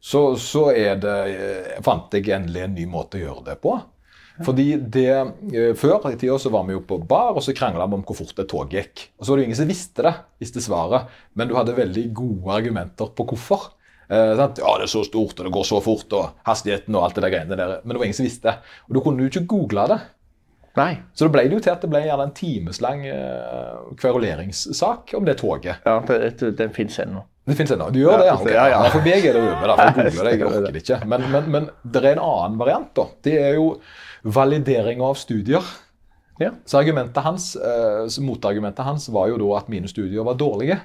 [0.02, 3.78] så, så er det, øh, fant jeg endelig en ny måte å gjøre det på.
[4.44, 5.12] Fordi det,
[5.54, 8.04] øh, Før i tida så var vi jo på bar og så krangla vi om
[8.04, 9.08] hvor fort et tog gikk.
[9.20, 12.58] Og så var det ingen som visste det, visste svaret, men du hadde veldig gode
[12.58, 13.72] argumenter på hvorfor.
[14.06, 17.18] Uh, ja, det er så stort, og det går så fort, og hastigheten og alt
[17.18, 17.80] det der greiene der.
[17.84, 18.58] Men det var ingen som visste.
[18.90, 20.02] Og da kunne du ikke google det.
[20.76, 20.92] Nei.
[21.16, 25.28] Så da ble det jo til at det ble gjerne en timeslang eh, kveruleringssak om
[25.28, 25.86] det toget.
[25.88, 27.24] Ja, det, den fins ennå.
[27.46, 27.88] Det fins ennå.
[27.94, 28.32] Du gjør det?
[28.34, 28.56] Okay.
[28.58, 28.82] Ja, ja.
[28.92, 29.70] For meg er det over.
[29.72, 31.00] da, for jeg det, jeg orker det ikke.
[31.08, 32.92] Men, men, men, det er en annen variant.
[32.98, 33.08] da.
[33.24, 33.70] Det er jo
[34.36, 35.72] validering av studier.
[36.42, 36.52] Ja.
[36.68, 40.82] Så argumentet hans, eh, motargumentet hans var jo da at mine studier var dårlige.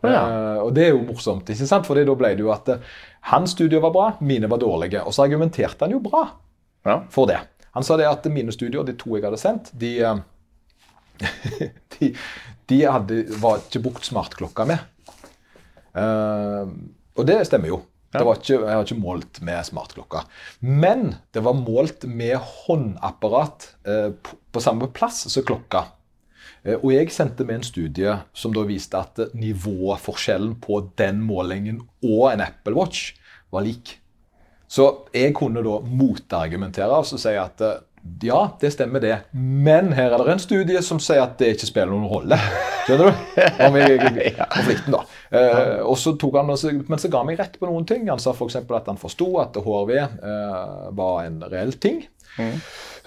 [0.00, 0.20] Ja.
[0.24, 1.88] Uh, og det er jo morsomt, ikke sant?
[1.88, 2.92] for da ble det jo at uh,
[3.32, 5.02] hans studier var bra, mine var dårlige.
[5.04, 6.24] Og så argumenterte han jo bra
[6.88, 7.00] ja.
[7.12, 7.40] for det.
[7.76, 10.22] Han sa det at mine studier, de to jeg hadde sendt, de, uh,
[11.98, 12.14] de,
[12.72, 14.88] de hadde, var ikke brukt smartklokka med.
[17.18, 17.80] og det stemmer jo.
[18.14, 18.22] Ja.
[18.22, 20.22] Ikke, jeg har ikke målt med smartklokka.
[20.64, 25.84] Men det var målt med håndapparat på, på samme plass som klokka.
[26.64, 31.82] Eh, og jeg sendte med en studie som da viste at nivåforskjellen på den målingen
[32.04, 33.14] og en Apple Watch
[33.52, 33.96] var lik.
[34.70, 37.78] Så jeg kunne da motargumentere og si at eh,
[38.24, 41.68] ja, det stemmer det, men her er det en studie som sier at det ikke
[41.68, 42.38] spiller noen rolle.
[42.86, 43.26] Skjønner du?
[43.66, 45.02] Om jeg, konflikten da.
[45.36, 48.08] Eh, og så tok han, Men så ga han meg rett på noen ting.
[48.08, 48.56] Han sa f.eks.
[48.62, 52.00] at han forsto at HRV eh, var en reell ting.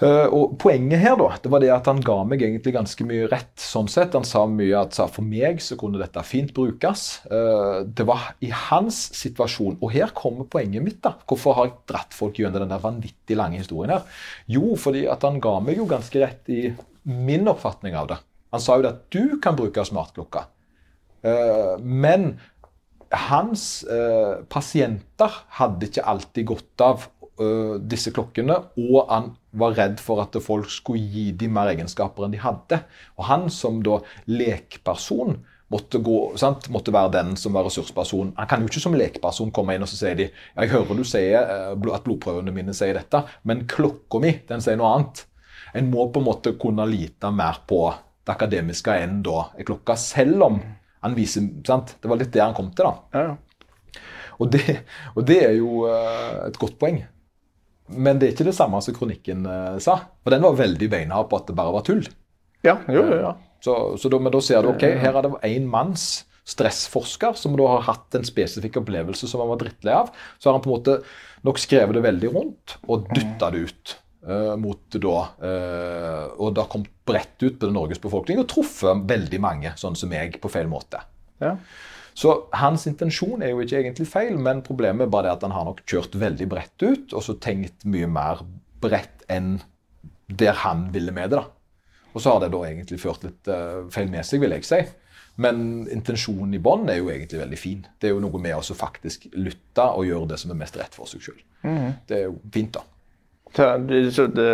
[0.02, 3.28] Eh, og Poenget her da, det var det at han ga meg egentlig ganske mye
[3.30, 3.52] rett.
[3.60, 4.16] sånn sett.
[4.16, 7.04] Han sa mye at sa, for meg så kunne dette fint brukes.
[7.30, 9.78] Uh, det var i hans situasjon.
[9.80, 11.00] Og her kommer poenget mitt.
[11.04, 11.14] da.
[11.28, 14.08] Hvorfor har jeg dratt folk gjennom den der vanvittig lange historien her?
[14.50, 16.64] Jo, fordi at han ga meg jo ganske rett i
[17.04, 18.18] min oppfatning av det.
[18.54, 20.48] Han sa jo at du kan bruke smartklokka.
[21.24, 22.34] Uh, men
[23.14, 23.84] hans
[24.50, 27.04] pasienter hadde ikke alltid godt av
[27.90, 32.34] disse klokkene, og han var redd for at folk skulle gi dem mer egenskaper enn
[32.34, 32.78] de hadde.
[33.18, 33.98] Og han som da
[34.30, 35.40] lekperson
[35.74, 36.68] måtte, gå, sant?
[36.70, 38.34] måtte være den som var ressursperson.
[38.38, 41.04] Han kan jo ikke som lekperson komme inn og så sier de, jeg hører du
[41.08, 41.40] sier
[41.74, 45.24] at blodprøvene mine sier dette, men klokka mi den sier noe annet.
[45.74, 47.88] En må på en måte kunne lite mer på
[48.24, 50.60] det akademiske enn da er klokka, selv om
[51.04, 51.96] han viser sant?
[52.00, 52.94] Det var litt det han kom til, da.
[53.12, 53.98] Ja.
[54.40, 54.62] Og det,
[55.14, 57.02] og det er jo et godt poeng.
[57.92, 59.98] Men det er ikke det samme som kronikken uh, sa.
[60.24, 62.04] For den var veldig beinhard på at det bare var tull.
[62.64, 63.34] Ja, jo, jo, ja.
[63.64, 67.54] Så, så da, men da ser du ok, her er det én manns stressforsker som
[67.56, 70.10] da har hatt en spesifikk opplevelse som han var drittlei av.
[70.38, 70.96] Så har han på en måte
[71.44, 73.94] nok skrevet det veldig rundt og dytta det ut.
[74.24, 79.02] Uh, mot da, uh, og det har kommet bredt ut på Norges befolkning og truffet
[79.10, 81.02] veldig mange, sånn som meg, på feil måte.
[81.44, 81.58] Ja.
[82.14, 85.54] Så hans intensjon er jo ikke egentlig feil, men problemet er bare det at han
[85.56, 88.44] har nok kjørt veldig bredt ut, og så tenkt mye mer
[88.84, 89.56] bredt enn
[90.30, 91.42] der han ville med det.
[91.42, 91.50] da.
[92.14, 94.80] Og så har det da egentlig ført litt uh, feil med seg, vil jeg si.
[95.42, 97.82] Men intensjonen i bånn er jo egentlig veldig fin.
[97.98, 100.94] Det er jo noe med å faktisk lytte og gjøre det som er mest rett
[100.94, 101.40] for seg sjøl.
[101.66, 101.88] Mm.
[102.06, 102.84] Det er jo fint, da.
[103.54, 104.48] Så det,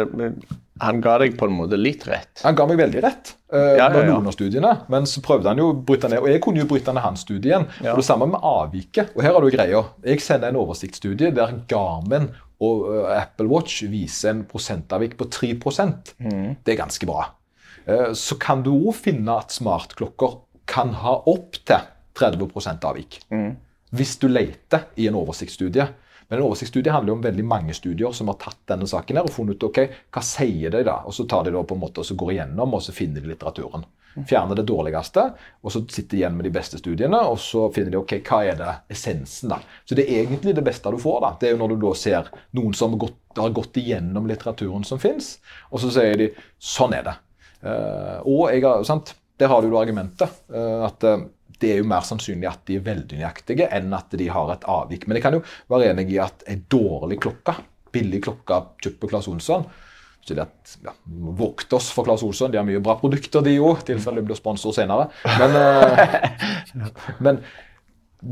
[0.80, 2.40] han ga deg på en måte litt rett.
[2.44, 4.04] Han ga meg veldig rett uh, Ja, ja, ja.
[4.08, 6.22] noen av studiene, men så prøvde han jo å bryte ned.
[6.22, 7.66] Og jeg kunne jo bryte ned hans studie igjen.
[7.84, 7.94] Ja.
[7.94, 9.12] Og det samme med avviket.
[9.16, 9.82] Og her har du greia.
[10.06, 12.30] Jeg sender en oversiktsstudie der Garmin
[12.64, 15.52] og uh, Apple Watch viser en prosentavvik på 3
[16.20, 16.56] Mm.
[16.64, 17.30] Det er ganske bra.
[17.88, 20.38] Uh, så kan du òg finne at smartklokker
[20.70, 23.20] kan ha opp til 30 avvik.
[23.32, 23.56] Mm.
[23.96, 25.88] Hvis du leter i en oversiktsstudie.
[26.30, 29.26] Men en oversiktsstudie handler jo om veldig mange studier som har tatt denne saken her
[29.26, 29.80] og funnet ut ok,
[30.14, 32.36] hva sier de da, og så tar de da på en måte og så går
[32.36, 33.82] igjennom og så finner de litteraturen.
[34.26, 35.24] Fjerner det dårligste,
[35.62, 38.40] og så sitter de igjen med de beste studiene, og så finner de ok, hva
[38.46, 39.60] er det essensen da.
[39.86, 41.20] Så det er egentlig det beste du får.
[41.22, 41.30] da.
[41.40, 44.86] Det er jo når du da ser noen som har gått, har gått igjennom litteraturen
[44.86, 45.36] som fins,
[45.70, 47.16] og så sier de sånn er det.
[47.62, 50.42] Uh, og jeg har, sant, der har du jo argumentet.
[50.50, 51.22] Uh, at eh,
[51.60, 54.66] det er jo mer sannsynlig at de er veldig nøyaktige enn at de har et
[54.70, 55.06] avvik.
[55.06, 57.56] Men jeg kan jo være enig i at en dårlig klokke,
[57.92, 59.68] billig klokke kjøpt på Claes Olsson
[60.20, 60.92] ikke det at, ja,
[61.40, 63.80] Vokt oss for Claes Olsson, de har mye bra produkter, de òg.
[63.82, 65.08] I tilfelle de blir sponsor senere.
[65.40, 66.90] Men, eh,
[67.24, 67.40] men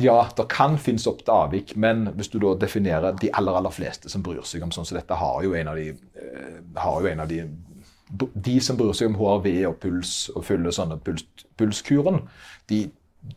[0.05, 3.73] ja, det kan finnes opp til avvik, men hvis du da definerer de aller aller
[3.73, 5.89] fleste som bryr seg om sånn som dette, har jo en av de,
[6.21, 7.47] eh, har jo en av de
[8.09, 11.27] De som bryr seg om HRV og puls og følger sånne puls,
[11.61, 12.23] pulskuren,
[12.67, 12.87] de,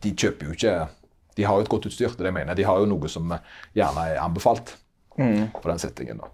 [0.02, 0.88] de kjøper jo ikke
[1.36, 2.54] De har jo et godt utstyr, det jeg mener.
[2.54, 3.30] De har jo noe som
[3.74, 4.74] gjerne er anbefalt
[5.16, 6.18] på den settingen.
[6.20, 6.28] da.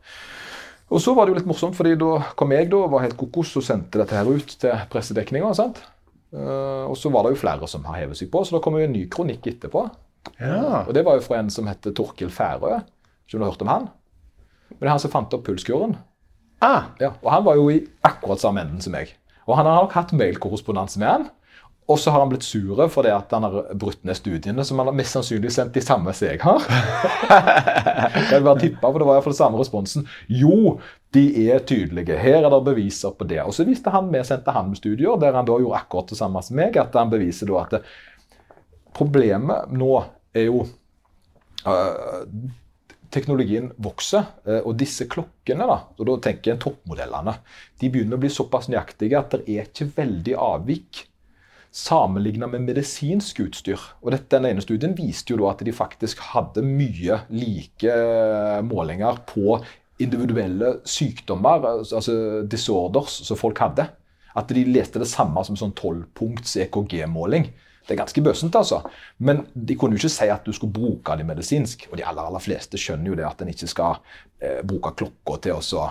[0.91, 3.53] Og så var det jo litt morsomt, fordi da kom jeg da, var helt kokos
[3.61, 5.53] og sendte dette her ut til pressedekninga.
[5.55, 5.79] sant?
[6.33, 8.75] Eh, og så var det jo flere som har hevet seg på, så da kom
[8.79, 9.85] jo en ny kronikk etterpå.
[10.41, 10.83] Ja.
[10.87, 12.81] Og det var jo fra en som heter Torkil Færø.
[13.29, 13.89] Ikke om du har hørt om han?
[14.71, 15.97] Men det er han som fant opp pulskuren.
[16.61, 19.15] Ah, Ja, og han var jo i akkurat samme enden som meg.
[19.47, 21.29] Og han har nok hatt mailkorrespondanse med han.
[21.88, 24.90] Og så har han blitt sure fordi at han har brutt ned studiene, som han
[24.90, 26.66] har mest sannsynlig sendt de samme som jeg har.
[28.29, 30.05] jeg vil bare tippe, for det var iallfall samme responsen.
[30.29, 30.77] Jo,
[31.16, 32.18] de er tydelige.
[32.20, 33.40] Her er det beviser på det.
[33.40, 36.20] Og så viste han, vi sendte han med studier der han da gjorde akkurat det
[36.20, 36.77] samme som meg.
[36.77, 37.90] At han beviser da at
[38.98, 39.92] problemet nå
[40.37, 40.66] er jo
[41.64, 42.24] øh,
[43.11, 47.38] teknologien vokser, eh, og disse klokkene, da, og da tenker jeg toppmodellene,
[47.81, 51.08] de begynner å bli såpass nøyaktige at det er ikke veldig avvik
[51.79, 53.83] sammenlignet med medisinsk utstyr.
[54.03, 58.59] Og dette, den ene studien viste jo da at de faktisk hadde mye like eh,
[58.67, 59.61] målinger på
[60.03, 63.88] individuelle sykdommer, altså disorders, som folk hadde.
[64.38, 67.49] At de leste det samme som sånn 12-punkts EKG-måling.
[67.88, 68.83] Det er ganske bøssent, altså.
[69.25, 71.88] Men de kunne jo ikke si at du skulle bruke det medisinsk.
[71.91, 73.99] Og de aller, aller fleste skjønner jo det at en ikke skal
[74.43, 75.87] eh, bruke klokka til å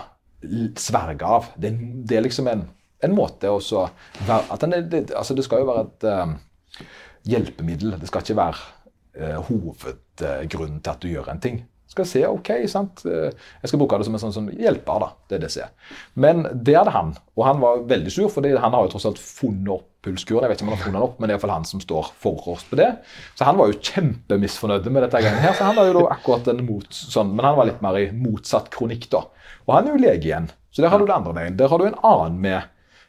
[0.78, 1.50] sverge av.
[1.58, 1.72] Det,
[2.06, 2.68] det er liksom en,
[3.06, 3.60] en måte å
[4.26, 6.86] være at den er, altså det skal jo være et uh,
[7.28, 7.96] hjelpemiddel.
[8.00, 8.62] Det skal ikke være
[9.18, 11.62] uh, hovedgrunnen til at du gjør en ting.
[11.88, 13.00] Skal se, ok, sant?
[13.08, 13.32] Eh,
[13.62, 14.98] Jeg skal bruke det som en sånn, sånn hjelper.
[15.00, 15.94] da, det er det jeg ser.
[16.20, 19.22] Men det hadde han, og han var veldig sur, for han har jo tross alt
[19.22, 20.44] funnet opp pulskuren.
[20.44, 21.80] Jeg vet ikke om han har funnet den opp, men det er iallfall han som
[21.82, 22.90] står for oss på det.
[23.40, 26.60] Så han var jo kjempemisfornøyd med dette greiene her, så han var jo akkurat en
[26.68, 29.24] mot, sånn, men han var litt mer i motsatt kronikk, da.
[29.64, 31.56] Og han er jo lege igjen, så der har du det andre veien.
[31.56, 32.68] Der har du en annen med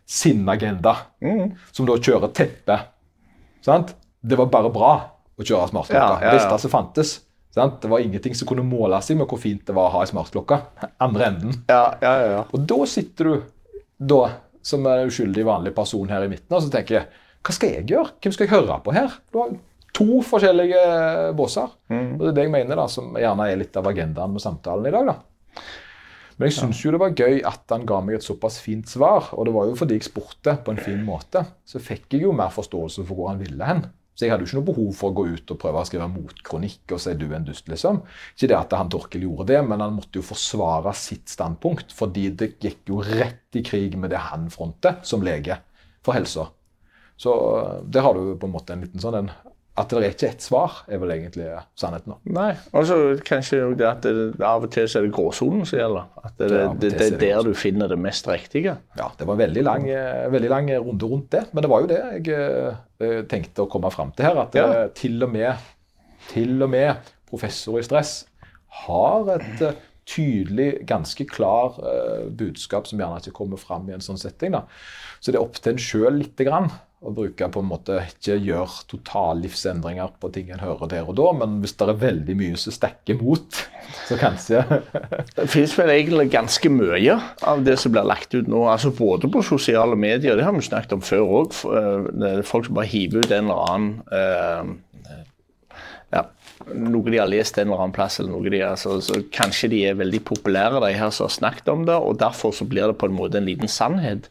[0.09, 0.95] sin agenda,
[1.71, 2.79] som da kjører teppe.
[3.61, 3.93] Sant?
[4.19, 4.91] Det var bare bra
[5.37, 6.23] å kjøre smartklokke.
[6.25, 6.57] Ja, ja, ja.
[6.57, 7.19] Som fantes.
[7.53, 7.77] Sant?
[7.83, 10.09] Det var ingenting som kunne måle seg med hvor fint det var å ha ei
[10.09, 10.57] smartklokke.
[11.05, 11.55] Andre enden.
[11.69, 12.29] Ja, ja, ja.
[12.39, 12.43] ja.
[12.49, 13.35] Og da sitter du
[13.99, 14.21] da,
[14.65, 17.85] som en uskyldig vanlig person her i midten og så tenker jeg, hva skal jeg
[17.93, 18.15] gjøre?
[18.19, 19.13] Hvem skal jeg høre på her?
[19.31, 19.53] Du har
[19.95, 20.81] to forskjellige
[21.37, 21.69] båser.
[22.17, 24.89] Og det er det jeg mener da, som gjerne er litt av agendaen med samtalen
[24.89, 25.13] i dag.
[25.13, 25.63] da.
[26.39, 29.33] Men jeg syns jo det var gøy at han ga meg et såpass fint svar.
[29.35, 31.43] Og det var jo fordi jeg spurte på en fin måte.
[31.67, 33.83] Så fikk jeg jo mer forståelse for hvor han ville hen.
[34.15, 36.07] Så jeg hadde jo ikke noe behov for å gå ut og prøve å skrive
[36.11, 38.01] motkronikk og si du er en dust, liksom.
[38.35, 41.91] Ikke det at han Torkel gjorde det, men han måtte jo forsvare sitt standpunkt.
[41.95, 45.59] Fordi det gikk jo rett i krig med det han fronter som lege
[46.03, 46.49] for helsa.
[47.19, 49.31] Så øh, der har du på en måte en liten sånn en
[49.79, 51.45] At det er ikke ett svar, er vel egentlig
[51.79, 52.17] sannheten.
[52.35, 52.49] Nei.
[52.75, 54.13] Og kanskje det at det,
[54.43, 56.09] av og til så er det gråsonen som gjelder.
[56.19, 58.73] At det, det, det, det er er der du finner det mest riktige.
[58.99, 61.45] Ja, det var en veldig lang, eh, veldig lang runde rundt det.
[61.53, 62.41] Men det var jo det jeg
[62.99, 64.41] eh, tenkte å komme fram til her.
[64.43, 64.65] At Ja.
[64.83, 65.69] eh, til, og med,
[66.33, 68.25] til og med professor i stress
[68.85, 74.03] har et eh, tydelig, ganske klar eh, budskap som gjerne ikke kommer fram i en
[74.03, 74.51] sånn setting.
[74.57, 74.63] da.
[75.21, 78.35] Så det er opp til en sjøl lite grann å bruke på en måte ikke
[78.43, 82.57] gjøre totallivsendringer på ting en hører der og da, men hvis det er veldig mye
[82.59, 83.59] som stikker mot,
[84.09, 84.65] så kanskje
[85.37, 87.15] Det finnes vel egentlig ganske mye
[87.47, 88.65] av det som blir lagt ut nå.
[88.67, 91.55] altså Både på sosiale medier, det har vi snakket om før òg.
[92.47, 94.75] Folk som bare hiver ut en eller annen eh,
[96.11, 96.25] ja,
[96.73, 99.71] Noe de har lest en eller annen plass, eller noe de har, så, så kanskje
[99.71, 101.95] de er veldig populære, de her som har snakket om det.
[101.95, 104.27] Og derfor så blir det på en måte en liten sannhet.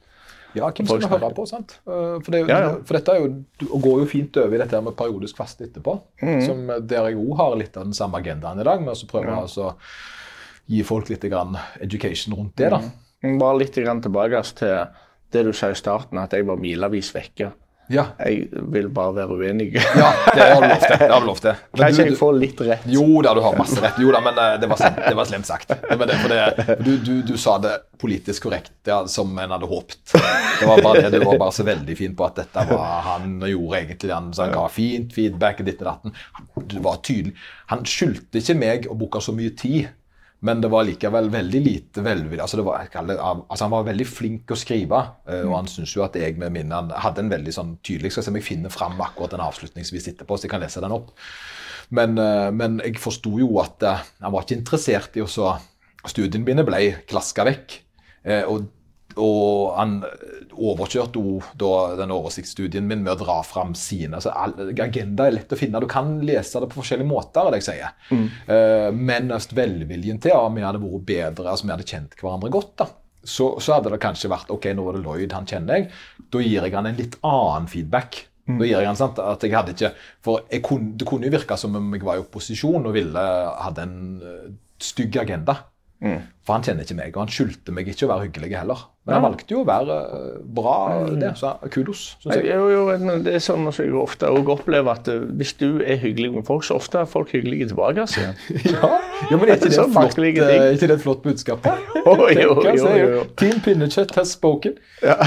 [0.57, 1.45] Ja, hvem skal vi høre på?
[1.47, 1.79] sant?
[1.87, 2.71] Eh, For, det, Ja, ja.
[2.85, 6.01] for dette jo, du- går jo fint over i dette med periodisk faste etterpå.
[6.23, 6.47] Mhm.
[6.47, 9.27] som Der jeg òg har litt av den samme agendaen i dag, med å prøve
[9.27, 9.41] Ja.
[9.43, 9.75] altså,
[10.69, 12.71] gi folk litt grann education rundt det.
[12.71, 12.81] da.
[13.39, 14.87] Bare litt grann tilbake til
[15.31, 17.53] det du sa i starten, at jeg var milevis vekke.
[17.91, 19.71] Ja, Jeg vil bare være uenig.
[19.75, 20.99] ja det har du lov til.
[20.99, 21.55] Det har du lov til.
[21.73, 22.83] Men Kanskje du- jeg får litt rett.
[22.93, 24.01] Jo da, du har masse rett.
[24.03, 25.69] Jo da, men eh, det var det var slemt sagt.
[25.73, 29.51] Det var det, for det, du, du, du sa det politisk korrekt, ja, som en
[29.57, 29.97] hadde håpet.
[30.13, 33.39] Det var bare det, Du var bare så veldig fin på at dette var Han
[33.49, 35.65] gjorde egentlig han så han ga fint feedback.
[35.65, 36.15] ditt og datten.
[36.69, 37.35] Du var tydelig.
[37.73, 39.89] Han skyldte ikke meg å bruke så mye tid.
[40.47, 45.01] Men det var likevel veldig lite velvillig Altså altså han var veldig flink å skrive,
[45.27, 48.27] eh, og han syns jo at jeg med min hadde en veldig sånn tydelig skal
[48.27, 51.11] se om jeg finner fram akkurat den avslutningsvis etterpå, så jeg kan lese den opp.
[51.91, 55.57] Men, eh, men jeg forsto jo at eh, han var ikke interessert i å så
[56.09, 56.79] Studiene mine ble
[57.11, 57.73] klaska vekk.
[58.49, 58.69] Og,
[59.19, 59.99] og han
[60.59, 64.21] overkjørte jo da den oversiktsstudien min med å dra fram sine.
[64.33, 65.83] all, Agenda er lett å finne.
[65.83, 67.47] Du kan lese det på forskjellige måter.
[67.47, 67.93] er det jeg sier.
[68.55, 72.75] Eh, men velviljen til om vi hadde vært bedre, altså vi hadde kjent hverandre godt,
[72.81, 72.89] da,
[73.25, 75.91] så, så hadde det kanskje vært ok, nå var det Lloyd, han kjenner jeg.
[76.33, 78.25] Da gir jeg han en litt annen feedback.
[78.49, 79.91] Da gir jeg han sant, at jeg hadde ikke,
[80.25, 83.25] for kunne, Det kunne jo virke som om jeg var i opposisjon og ville
[83.61, 84.47] hadde en eh,
[84.81, 85.59] stygg agenda.
[85.99, 88.85] For han kjenner ikke meg, og han skyldte meg ikke å være hyggelig heller.
[89.09, 90.75] Men han valgte jo å være eh, bra,
[91.17, 92.45] der, Så kudos, jeg.
[92.47, 92.83] Jo, jo,
[93.25, 96.67] det er sånn som jeg ofte opplever at eh, hvis du er hyggelig med folk,
[96.69, 98.05] så ofte er folk hyggelige tilbake.
[98.69, 98.93] Ja,
[99.31, 101.67] ja men er ikke det, det, et flott, eh, ikke det et flott budskap?
[102.05, 103.27] Oh, Jo, jo, jo, jo.
[103.41, 104.79] Team Pinnekjøtt has spoken.
[105.03, 105.17] Ja.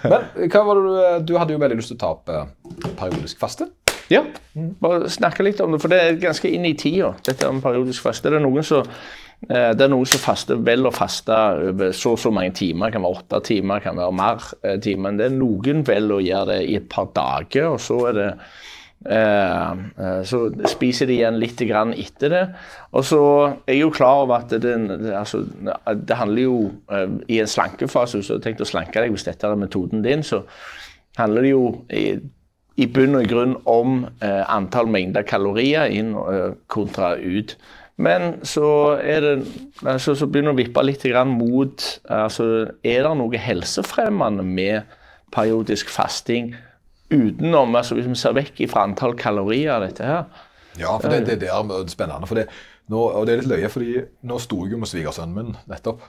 [0.00, 2.30] Men hva var det du, du hadde jo veldig lyst til å ta opp
[3.00, 3.66] periodisk faste.
[4.08, 4.22] Ja,
[4.80, 8.06] bare snakke litt om det, for det er ganske inn i tida, dette med periodisk
[8.06, 8.30] faste.
[8.32, 11.36] Det er noen som eh, det er noen som faster vel å faste
[11.68, 12.88] over så og så mange timer.
[12.88, 15.10] det kan være åtte timer, det kan være mer eh, timer.
[15.10, 18.16] Men det er noen vel å gjøre det i et par dager, og så er
[18.16, 18.30] det
[19.12, 20.40] eh, Så
[20.72, 22.42] spiser de igjen litt etter det.
[22.92, 23.20] Og så
[23.66, 24.74] er jeg jo klar over at det,
[25.12, 25.44] altså,
[25.92, 26.72] det handler jo
[27.28, 30.24] I en slankefase, hvis du har tenkt å slanke deg, hvis dette er metoden din,
[30.24, 30.46] så
[31.18, 31.62] handler det jo
[32.78, 37.56] i, bunn og grunn om eh, antall mengder kalorier inn eh, kontra ut.
[37.98, 38.68] Men så
[39.02, 39.32] det
[39.82, 44.92] altså, så begynner det å vippe litt grann mot altså, Er det noe helsefremmende med
[45.34, 46.52] periodisk fasting
[47.10, 50.44] utenom altså Hvis vi ser vekk fra antall kalorier dette her?
[50.78, 52.28] Ja, for det, det, det er spennende.
[52.30, 52.46] For det,
[52.92, 56.04] nå, og det er litt løye, fordi nå sto jeg jo med svigersønnen min nettopp.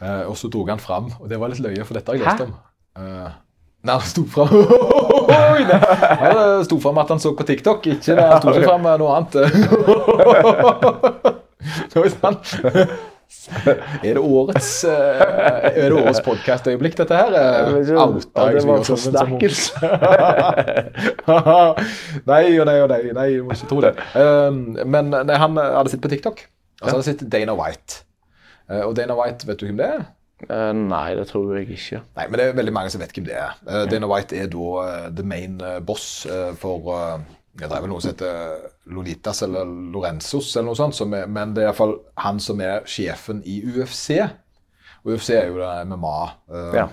[0.00, 2.26] Eh, og så dro han fram, og det var litt løye, for dette har jeg
[2.26, 2.56] lest om.
[2.98, 3.38] Eh,
[3.82, 4.48] Nei, han sto fram
[5.30, 5.80] Oi, det-
[6.20, 8.12] Han sto fram at han så på TikTok, ikke.
[8.18, 9.34] Han sto ikke fram med noe annet.
[12.00, 12.36] Oi sann.
[14.02, 15.20] Er det årets, eh,
[15.70, 17.30] er det årets podkastøyeblikk, dette her?
[18.02, 19.70] Outa jeg var så som- forsnakkelse.
[22.30, 23.92] nei og nei og nei, nei, du må ikke tro det.
[24.18, 26.38] Um, men nei, han hadde sett på TikTok.
[26.80, 27.92] Og så hadde han sett Dana White.
[28.70, 30.02] Eh, og Dana White, vet du hvem det er?
[30.48, 32.00] Eh, Nei, det tror jeg ikke.
[32.16, 33.58] Nei, men det er veldig mange som vet hvem det er.
[33.66, 36.26] Eh, Dana White er da uh, the main boss
[36.60, 37.18] for uh,
[37.58, 41.52] Det er vel noe som heter Lolitas eller Lorenzos eller noe sånt, som er, men
[41.56, 44.16] det er iallfall han som er sjefen i UFC.
[45.02, 46.16] Og UFC er jo det MMA.
[46.76, 46.86] Ja.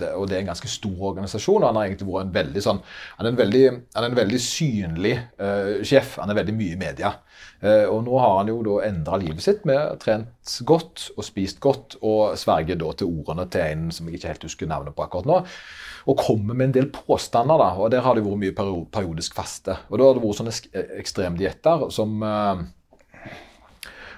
[0.00, 1.62] Det, og det er en ganske stor organisasjon.
[1.62, 2.80] og Han har egentlig vært en veldig sånn
[3.18, 6.16] Han en veldig, han er en veldig synlig uh, sjef.
[6.22, 7.12] Han er veldig mye i media.
[7.62, 11.60] Uh, og nå har han jo da endra livet sitt med trent godt og spist
[11.64, 15.04] godt, og sverger da til ordene til en som jeg ikke helt husker navnet på
[15.04, 15.42] akkurat nå.
[16.08, 17.72] Og kommer med en del påstander, da.
[17.76, 19.76] Og der har det vært mye periodisk faste.
[19.90, 22.62] Og da har det vært sånne ekstremdietter som eh,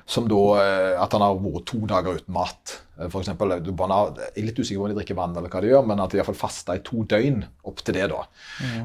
[0.06, 2.76] som da eh, At han har vært to dager uten mat.
[2.98, 5.60] Eh, For eksempel, har- jeg er litt usikker på om de drikker vann, eller hva
[5.60, 8.08] de gjør, men at de har fasta i to døgn opp til det.
[8.10, 8.24] da.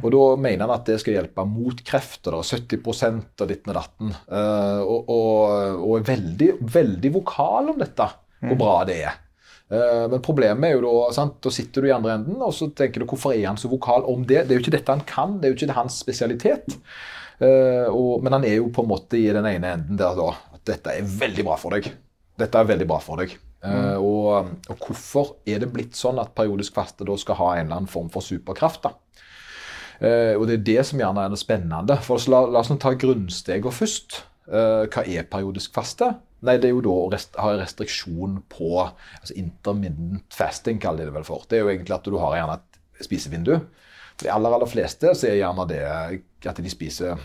[0.04, 2.28] Og da mener han at det skal hjelpe mot kreft.
[2.28, 4.16] og det er 70 og ditten og datten.
[4.32, 8.10] Eh, og, og, og er veldig, veldig vokal om dette,
[8.42, 9.22] hvor bra det er.
[9.66, 13.02] Men problemet er jo da sant, Da sitter du i andre enden og så tenker
[13.02, 14.44] du hvorfor er han så vokal om det?
[14.46, 16.76] Det er jo ikke dette han kan, det er jo ikke hans spesialitet.
[17.42, 20.30] Uh, og, men han er jo på en måte i den ene enden der da
[20.66, 21.92] dette er veldig bra for deg.
[22.40, 23.38] Dette er veldig bra for deg.
[23.66, 23.96] Mm.
[23.98, 27.80] og, og hvorfor er det blitt sånn at periodisk faste da skal ha en eller
[27.80, 28.84] annen form for superkraft?
[28.86, 28.92] da?
[30.04, 31.98] Eh, og det er det som gjerne er det spennende.
[32.06, 34.22] For la, la oss ta grunnstegene først.
[34.46, 36.12] Eh, hva er periodisk faste?
[36.46, 41.06] Nei, det er jo da å rest, ha en restriksjon på altså intermittent fasting, kaller
[41.06, 41.48] de det vel for.
[41.50, 43.56] Det er jo egentlig at du har gjerne et spisevindu.
[44.16, 45.82] For de aller, aller fleste så er gjerne det
[46.52, 47.24] at de spiser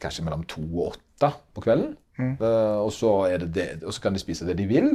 [0.00, 1.94] kanskje mellom to og åtte på kvelden.
[2.20, 4.92] Eh, og, så er det det, og så kan de spise det de vil,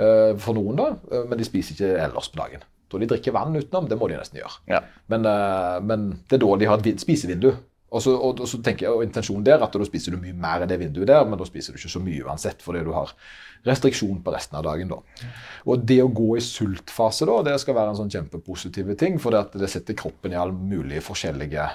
[0.00, 2.64] uh, for noen da, eh, men de spiser ikke ellers på dagen.
[2.90, 4.58] Da de drikker vann utenom, det må de nesten gjøre.
[4.70, 4.82] Ja.
[5.12, 7.52] Men, uh, men det er da de har et spisevindu.
[7.94, 10.34] Og så, og, og så tenker jeg, og intensjonen der at da spiser du mye
[10.34, 12.90] mer i det vinduet der, men da spiser du ikke så mye uansett, fordi du
[12.96, 13.12] har
[13.64, 14.98] restriksjon på resten av dagen da.
[15.70, 19.34] Og det å gå i sultfase da, det skal være en sånn kjempepositiv ting, for
[19.34, 21.68] det, at det setter kroppen i alle mulige forskjellige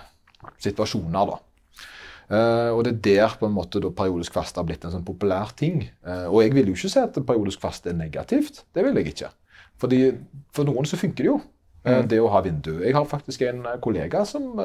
[0.59, 1.39] situasjoner da.
[2.29, 5.05] Eh, og det er der på en måte da periodisk faste har blitt en sånn
[5.05, 5.87] populær ting.
[6.05, 8.63] Uh, og jeg vil jo ikke si at periodisk faste er negativt.
[8.75, 9.31] Det vil jeg ikke.
[9.81, 10.01] Fordi
[10.53, 11.39] For noen så funker det jo.
[11.85, 12.81] eh, Det å ha vindu.
[12.83, 14.59] Jeg har faktisk en kollega som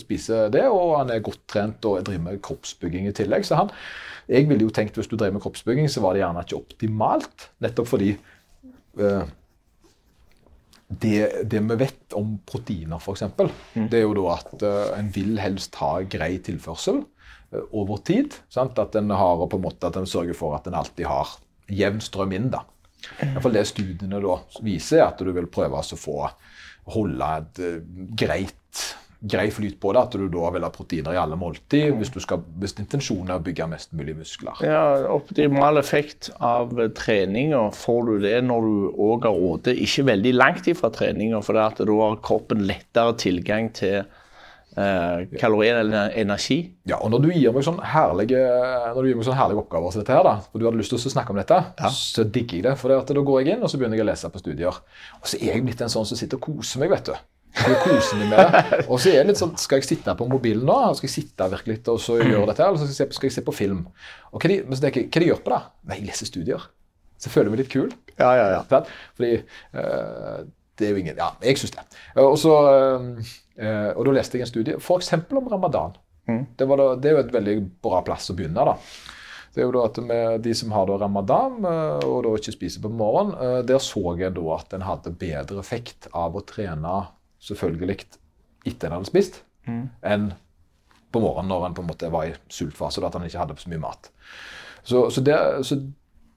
[0.00, 3.46] spiser det, og han er godt trent og driver med kroppsbygging i tillegg.
[3.46, 3.70] Så han,
[4.28, 7.50] jeg ville jo tenkt hvis du drev med kroppsbygging, så var det gjerne ikke optimalt.
[7.62, 8.16] Nettopp fordi
[10.88, 13.24] det, det vi vet om proteiner, f.eks.,
[13.90, 18.36] det er jo da at uh, en vil helst ha grei tilførsel uh, over tid.
[18.52, 18.78] Sant?
[18.78, 22.02] At en har på en måte at en sørger for at en alltid har jevn
[22.04, 22.50] strøm inn.
[22.54, 22.62] da.
[23.18, 26.16] I hvert fall det studiene da viser, er at du vil prøve altså å få
[26.94, 27.80] holde et uh,
[28.14, 28.86] greit,
[29.20, 30.02] grei flyt på det.
[30.02, 33.40] At du da vil ha proteiner i alle måltid hvis, du skal, hvis intensjonen er
[33.40, 34.60] å bygge mest mulig muskler.
[34.66, 40.36] Ja, Optimal effekt av treninga får du det når du òg har rådet ikke veldig
[40.36, 44.02] langt ifra treninga, for da har kroppen lettere tilgang til
[44.76, 46.58] eh, kalorier eller energi.
[46.88, 48.42] Ja, og når du gir meg sånn herlige,
[48.96, 51.40] sånn herlige oppgaver som dette her, da, og du hadde lyst til å snakke om
[51.40, 52.76] dette, så digger jeg det.
[52.80, 54.82] For da går jeg inn, og så begynner jeg å lese på studier.
[55.22, 57.16] Og så er jeg blitt en sånn som sitter og koser meg, vet du.
[57.56, 58.80] Jeg koser meg med det.
[58.86, 60.76] Og så er det litt sånn, skal jeg sitte på mobilen nå?
[60.98, 63.44] Skal jeg sitte virkelig og så gjøre dette, eller skal jeg, se, skal jeg se
[63.46, 63.80] på film?
[64.32, 65.62] Og hva de, men så tenker jeg, hva de gjør på det?
[65.88, 66.68] Nei, jeg leser studier.
[67.16, 67.88] Så jeg føler meg litt kul.
[68.20, 68.82] Ja, ja, ja.
[69.16, 70.44] Fordi uh,
[70.76, 71.84] det er jo ingen Ja, jeg syns det.
[72.14, 75.12] Eh, Og, så, uh, og da leste jeg en studie f.eks.
[75.16, 75.96] om ramadan.
[76.26, 78.64] Det, var da, det er jo et veldig bra plass å begynne.
[78.66, 78.76] da.
[79.54, 82.82] Det er jo da at med De som har da ramadan og da ikke spiser
[82.84, 86.96] på morgenen, der så jeg da at en hadde bedre effekt av å trene
[87.46, 88.00] selvfølgelig
[88.66, 90.32] etter en hadde spist, enn
[91.14, 93.60] på morgenen når en på en måte var i sultfase, og at han ikke hadde
[93.60, 94.10] så mye mat.
[94.86, 95.78] Så, så, det, så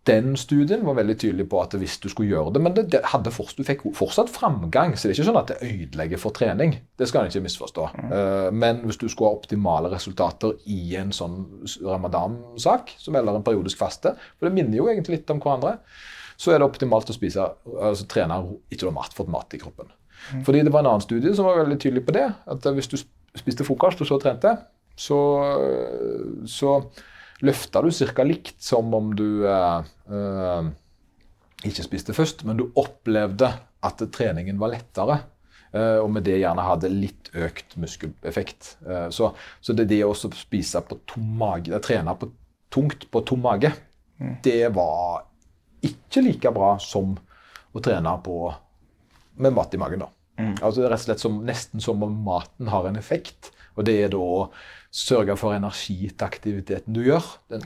[0.10, 3.02] den studien var veldig tydelig på at hvis du skulle gjøre det Men det, det
[3.12, 6.36] hadde fortsatt, du fikk fortsatt framgang, så det er ikke sånn at det ødelegger for
[6.36, 6.78] trening.
[6.98, 7.90] Det skal en ikke misforstå.
[8.08, 11.44] Eh, men hvis du skulle ha optimale resultater i en sånn
[11.84, 15.78] ramadan-sak, som eller en periodisk faste, for det minner jo egentlig litt om hverandre,
[16.40, 17.46] så er det optimalt å spise,
[17.76, 18.40] altså trene
[18.72, 19.92] etter du har mat, fått mat i kroppen.
[20.46, 22.28] Fordi det var en annen studie som var veldig tydelig på det.
[22.50, 22.98] At hvis du
[23.38, 24.56] spiste frokost og så trente,
[25.00, 25.20] så,
[26.50, 26.76] så
[27.46, 28.24] løfta du ca.
[28.24, 30.70] likt som om du eh, eh,
[31.70, 33.52] ikke spiste først, men du opplevde
[33.86, 35.22] at treningen var lettere
[35.72, 38.74] eh, og med det gjerne hadde litt økt muskeleffekt.
[39.14, 42.32] Så, så det, det å spise på tom mage, trene på,
[42.74, 43.72] tungt på tom mage,
[44.44, 45.24] det var
[45.86, 47.14] ikke like bra som
[47.72, 48.50] å trene på,
[49.40, 50.06] med mat i magen.
[50.06, 50.12] da.
[50.62, 53.52] Altså det er rett og slett som, Nesten som om maten har en effekt.
[53.78, 54.50] Og det er da å
[54.92, 57.26] sørge for energi til aktiviteten du gjør.
[57.52, 57.66] Den,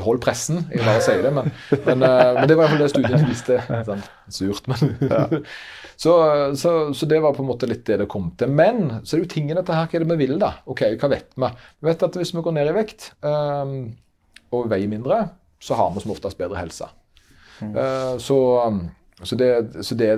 [0.00, 1.50] Hold pressen, jeg bare sier det, men,
[1.84, 3.58] men, eh, men det var iallfall det studien viste.
[3.84, 4.00] Sånn,
[4.32, 4.94] surt, men
[6.04, 6.14] så,
[6.56, 8.48] så, så, det var på en måte litt det det kom til.
[8.48, 10.54] Men så er det jo tingene dette her, hva er det vi vil, da?
[10.72, 11.50] Ok, Hva vet vi?
[11.82, 13.76] Vi vet at hvis vi går ned i vekt um,
[14.56, 15.20] og veier mindre,
[15.60, 16.88] så har vi som oftest bedre helse.
[17.60, 17.76] Mm.
[17.76, 18.40] Uh, så,
[19.26, 20.12] så, det, så det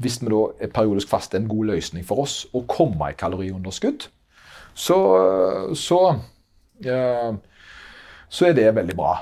[0.00, 4.06] hvis vi da er periodisk faste, en god løsning for oss å komme i kaloriunderskudd,
[4.72, 4.98] så,
[5.76, 5.98] så,
[8.32, 9.16] så er det veldig bra.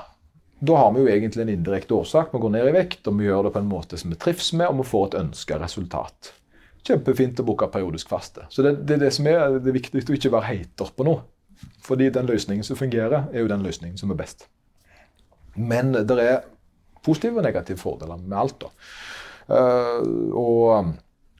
[0.61, 2.31] Da har vi jo egentlig en indirekte årsak.
[2.31, 4.53] Vi går ned i vekt, og vi gjør det på en måte som vi trives
[4.53, 6.31] med, og vi får et ønska resultat.
[6.87, 8.45] Kjempefint å bruke periodisk faste.
[8.53, 11.25] Så det, det, er det som er det viktig å ikke være hater på noe.
[11.85, 14.47] Fordi den løsningen som fungerer, er jo den løsningen som er best.
[15.57, 16.45] Men det er
[17.03, 18.61] positive og negative fordeler med alt.
[18.61, 18.71] da.
[19.51, 20.01] Eh,
[20.37, 20.93] og,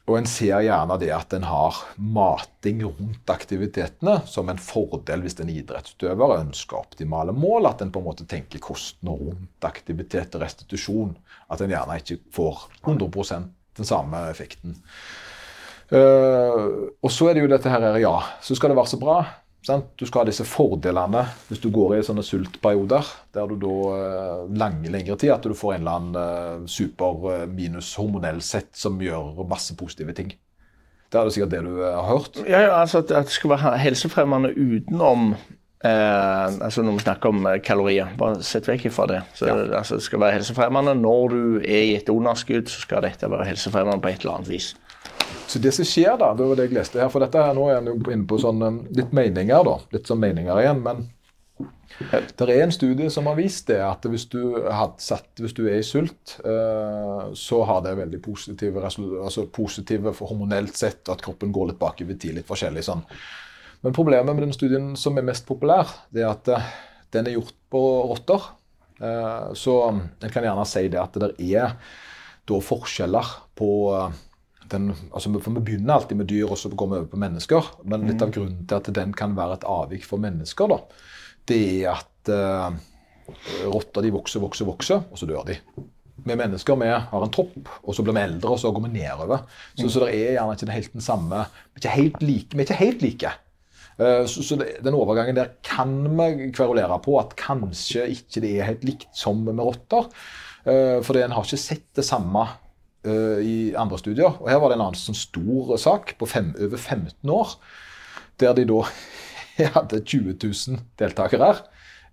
[0.10, 5.40] og en ser gjerne det at en har mating rundt aktivitetene som en fordel hvis
[5.40, 7.70] en idrettsutøver ønsker optimale mål.
[7.72, 11.16] At en på en måte tenker kosten rundt aktivitet og restitusjon.
[11.52, 14.76] At en gjerne ikke får 100% den samme effekten.
[15.92, 19.18] Uh, og så er det jo dette her, ja, så skal det være så bra.
[19.66, 19.92] Sant?
[20.00, 23.98] Du skal ha disse fordelene hvis du går i sånne sultperioder, der du da
[24.58, 28.72] lang, lengre tid, at du får en eller annen uh, super uh, minus hormonell sett
[28.74, 30.34] som gjør masse positive ting.
[31.12, 32.42] Det er det sikkert det du har hørt?
[32.48, 35.36] Ja, ja altså at, det skal være helsefremmende utenom
[35.84, 39.22] Eh, altså Når vi snakker om kalorier, bare sett vekk fra det.
[39.34, 39.56] Så, ja.
[39.80, 40.94] altså, det skal være helsefremmende.
[40.96, 44.52] Når du er i et underskudd, så skal dette være helsefremmende på et eller annet
[44.52, 44.76] vis.
[45.48, 47.66] Så det som skjer da, det var det jeg leste her, for dette her nå
[47.70, 48.62] er jeg inne på sånn,
[48.96, 49.80] litt meninger, da.
[49.96, 50.80] Litt sånn meninger igjen.
[50.86, 51.10] men
[52.00, 54.40] det er en studie som har vist det, at hvis du,
[55.02, 60.78] satt, hvis du er i sult, uh, så har det veldig positive, altså positive hormonelt
[60.78, 62.38] sett, at kroppen går litt bakover tid.
[62.40, 63.04] Litt forskjellig sånn.
[63.82, 66.72] Men problemet med den studien som er mest populær, det er at uh,
[67.14, 68.50] den er gjort på rotter.
[69.02, 71.78] Uh, så en kan gjerne si det at det er
[72.50, 73.72] da forskjeller på
[74.72, 77.72] den, altså For vi begynner alltid med dyr, og så går vi over på mennesker.
[77.84, 78.36] Men litt av mm.
[78.38, 80.80] grunnen til at den kan være et avvik for mennesker, da,
[81.52, 82.70] det er at uh,
[83.72, 85.58] rotter de vokser, vokser, vokser, og så dør de.
[86.22, 88.94] Vi mennesker vi har en topp, og så blir vi eldre, og så går vi
[89.00, 89.46] nedover.
[89.74, 92.52] Så, så det er gjerne ikke helt den samme Vi er ikke helt like.
[92.52, 93.34] Vi er ikke helt like.
[93.98, 98.56] Uh, så, så det, den overgangen der kan vi kverulere på at kanskje ikke det
[98.58, 100.12] er helt likt som med rotter.
[100.62, 102.46] Uh, for en har ikke sett det samme
[103.02, 104.36] i andre studier.
[104.38, 107.56] Og Her var det en annen sånn stor sak på fem, over 15 år,
[108.42, 108.84] der de da
[109.76, 111.54] hadde 20 000 deltakere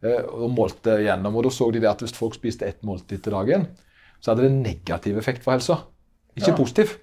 [0.04, 1.36] uh, og målte gjennom.
[1.36, 3.68] Og Da så de det at hvis folk spiste ett måltid til dagen,
[4.20, 5.82] så hadde det en negativ effekt for helsa.
[6.36, 6.56] Ikke ja.
[6.56, 6.96] positiv.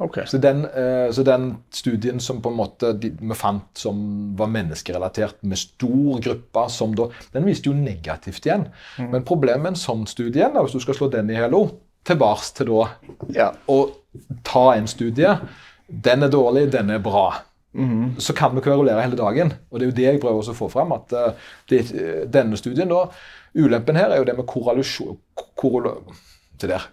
[0.00, 0.24] Okay.
[0.24, 3.98] Så, den, uh, så, den, studien som på en måte de, vi fant som
[4.38, 8.70] var menneskerelatert med stor gruppe, som da, den viste jo negativt igjen.
[8.96, 9.10] Mm.
[9.12, 11.66] Men problemet med en sånn studie, hvis du skal slå den i hello,
[12.06, 12.86] tilbake til da
[13.34, 13.48] ja.
[13.68, 13.96] og
[14.46, 15.36] ta en studie.
[15.90, 17.42] Den er dårlig, den er bra.
[17.72, 18.20] Mm -hmm.
[18.20, 19.52] Så kan vi kverulere hele dagen.
[19.70, 20.92] Og det er jo det jeg prøver å få fram.
[20.92, 21.32] at uh,
[21.70, 23.04] det, Denne studien, da
[23.54, 25.18] Ulempen her er jo det med korrelasjon
[25.56, 25.94] korrel,
[26.60, 26.90] Det der.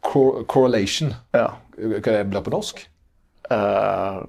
[0.00, 1.14] Cor correlation.
[1.34, 1.46] Ja.
[1.78, 2.88] Hva det blir på norsk?
[3.50, 4.26] Uh,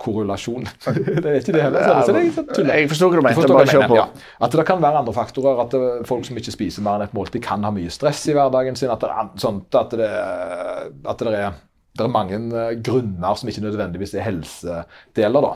[0.00, 0.66] korrelasjon.
[0.94, 2.02] det er ikke det heller.
[2.04, 3.52] Så det, så det jeg forstår hva du mener.
[3.54, 3.98] Bare kjør på.
[3.98, 4.06] Ja.
[4.46, 5.60] At det kan være andre faktorer.
[5.64, 5.76] At
[6.08, 8.92] folk som ikke spiser mer enn et måltid, kan ha mye stress i hverdagen sin.
[8.94, 10.10] At det, er, sånt, at det,
[11.10, 11.60] at det er,
[12.00, 15.48] er, mange eh, grunner som ikke nødvendigvis er helsedeler.
[15.48, 15.54] da.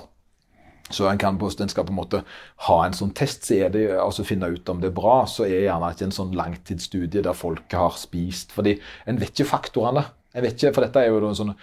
[0.90, 2.22] Så en, kan på, en skal på en måte
[2.68, 5.20] ha en sånn test, så er det, altså finne ut om det er bra.
[5.28, 8.54] Så er gjerne ikke en sånn langtidsstudie der folk har spist.
[8.56, 10.06] fordi en vet ikke faktorene.
[10.36, 11.54] En vet ikke, For dette er jo en sånn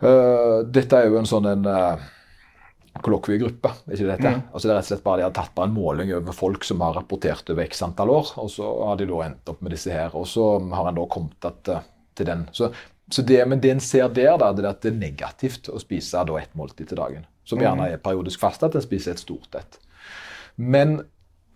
[0.00, 2.04] Uh, dette er jo en sånn en uh,
[3.04, 3.72] kollokviegruppe.
[3.90, 4.32] ikke dette?
[4.32, 4.46] Mm.
[4.52, 6.64] Altså det er rett og slett bare De har tatt bare en måling over folk
[6.66, 8.32] som har rapportert over x antall år.
[8.42, 10.16] og Så har de da endt opp med disse her.
[10.16, 11.84] Og så har en da kommet at, uh,
[12.16, 12.48] til den.
[12.56, 12.72] Så,
[13.10, 15.80] så det, men det en ser der, da, det er at det er negativt å
[15.82, 17.28] spise da ett måltid til dagen.
[17.44, 17.94] Som gjerne mm.
[17.94, 19.80] er periodisk fast, at en spiser et stort et.
[20.56, 21.00] Men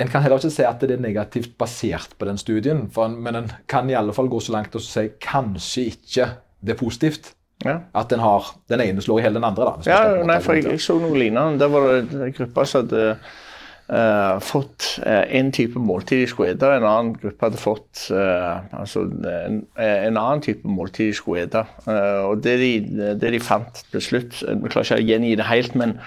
[0.03, 2.89] en kan heller ikke si at det er negativt basert på den studien.
[2.99, 6.29] En, men en kan i alle fall gå så langt og si kanskje ikke
[6.65, 7.35] det er positivt.
[7.65, 7.79] Ja.
[7.97, 9.71] At den, har, den ene slår i hele den andre.
[9.71, 9.89] da.
[9.89, 11.59] Ja, nei, for jeg, jeg, så noe lignende.
[11.63, 16.77] Der var det en gruppe som hadde uh, fått en type måltid de skulle spise.
[16.77, 21.65] en annen gruppe hadde fått altså en, en, annen type måltid de skulle ete.
[21.89, 22.73] og det de,
[23.21, 25.99] det de, fant til slutt Vi klarer ikke å gjengi det helt, men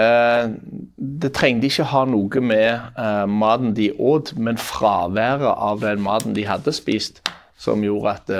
[0.00, 6.46] det trengte ikke ha noe med maten de åt, men fraværet av den maten de
[6.48, 7.20] hadde spist,
[7.60, 8.30] som gjorde at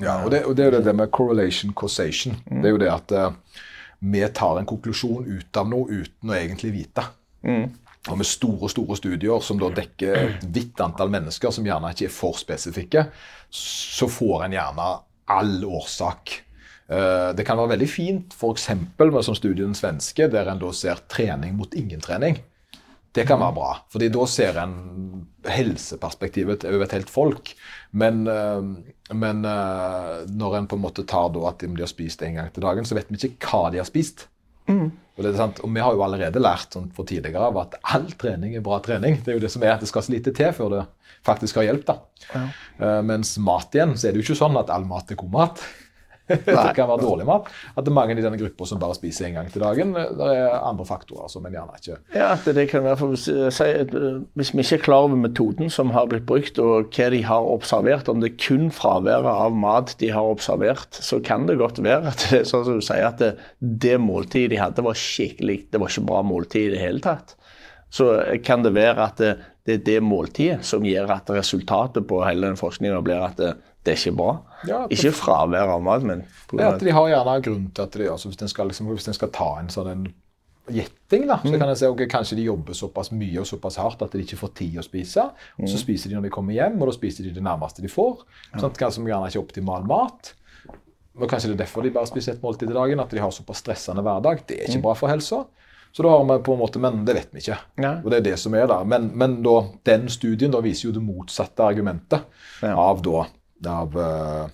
[0.00, 2.38] Ja, og det, og det er jo det med correlation causation.
[2.46, 2.62] Mm.
[2.62, 3.14] Det er jo det at
[4.00, 7.04] vi tar en konklusjon ut av noe uten å egentlig vite.
[7.44, 7.66] Mm.
[8.08, 12.08] Og med store store studier som da dekker et vidt antall mennesker, som gjerne ikke
[12.08, 13.04] er for spesifikke,
[13.52, 14.86] så får en gjerne
[15.30, 16.38] all årsak.
[16.88, 18.70] Eh, det kan være veldig fint f.eks.
[18.96, 22.40] med som studien svenske, der en da ser trening mot ingen trening.
[23.16, 24.74] Det kan være bra, fordi da ser en
[25.50, 27.54] helseperspektivet over et helt folk.
[27.90, 32.22] Men, eh, men eh, når en på en måte tar da at de har spist
[32.22, 34.28] en gang til dagen, så vet vi ikke hva de har spist.
[34.70, 34.90] Mm.
[35.18, 38.64] Og, og, vi har jo allerede lært sånn for tidligere av at all trening er
[38.64, 39.18] bra trening.
[39.24, 40.84] Det er jo det som er at det skal så lite til før det
[41.26, 41.84] faktisk har hjelp.
[41.90, 41.96] da.
[42.30, 42.42] Ja.
[42.80, 45.34] Uh, mens mat igjen, så er det jo ikke sånn at all mat er god
[45.34, 45.64] mat.
[46.30, 47.48] Det kan være dårlig mat.
[47.74, 49.94] At det er mange i denne gruppa som bare spiser én gang til dagen.
[49.94, 53.34] Det er andre faktorer som en gjerne ikke Ja, at det kan være for, si,
[53.68, 53.94] at
[54.38, 57.50] Hvis vi ikke er klar over metoden som har blitt brukt, og hva de har
[57.54, 61.82] observert, om det er kun fraværet av mat de har observert, så kan det godt
[61.84, 64.98] være at det er sånn som du sier, at det, det måltidet de hadde, var
[64.98, 67.36] skikkelig Det var ikke bra måltid i det hele tatt.
[67.90, 68.12] Så
[68.46, 69.32] kan det være at det,
[69.66, 73.54] det er det måltidet som gjør at resultatet på hele den forskninga blir at det,
[73.84, 74.32] det er ikke bra.
[74.68, 78.08] Ja, ikke fravær av mat, men det at De har gjerne grunn til at de,
[78.12, 80.02] altså hvis en skal, liksom, skal, ta en sånn en
[80.70, 81.56] gjetting, da, så mm.
[81.58, 84.38] kan jeg si ok, kanskje de jobber såpass mye og såpass hardt at de ikke
[84.38, 85.24] får tid å spise.
[85.56, 85.82] og Så mm.
[85.82, 88.20] spiser de når de kommer hjem, og da spiser de det nærmeste de får.
[88.52, 90.34] Sånn, kanskje gjerne ikke optimal mat.
[91.18, 93.32] Og Kanskje det er derfor de bare spiser et måltid i dagen, at de har
[93.34, 94.44] såpass stressende hverdag.
[94.46, 94.86] Det er ikke mm.
[94.86, 95.42] bra for helsa.
[95.90, 97.58] Så da har vi på en måte, Men det vet vi ikke.
[97.82, 97.96] Ja.
[98.04, 98.86] Og det er det som er der.
[98.86, 99.56] Men, men da,
[99.88, 102.28] den studien da viser jo det motsatte argumentet
[102.62, 102.76] ja.
[102.76, 103.26] av da
[103.68, 104.46] av uh,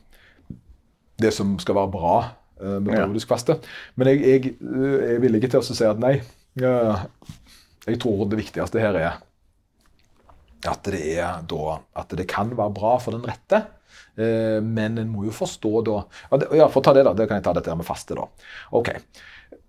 [1.20, 2.16] det som skal være bra
[2.62, 3.58] uh, med periodisk faste.
[3.94, 6.18] Men jeg, jeg, jeg er villig til å si at nei.
[6.56, 9.22] Jeg tror det viktigste her er
[10.66, 13.66] at det er da At det kan være bra for den rette.
[14.16, 15.98] men en må jo forstå da
[16.56, 17.12] Ja, for å ta det, da.
[17.12, 18.24] Det kan jeg ta dette med faste, da.
[18.72, 18.88] Ok.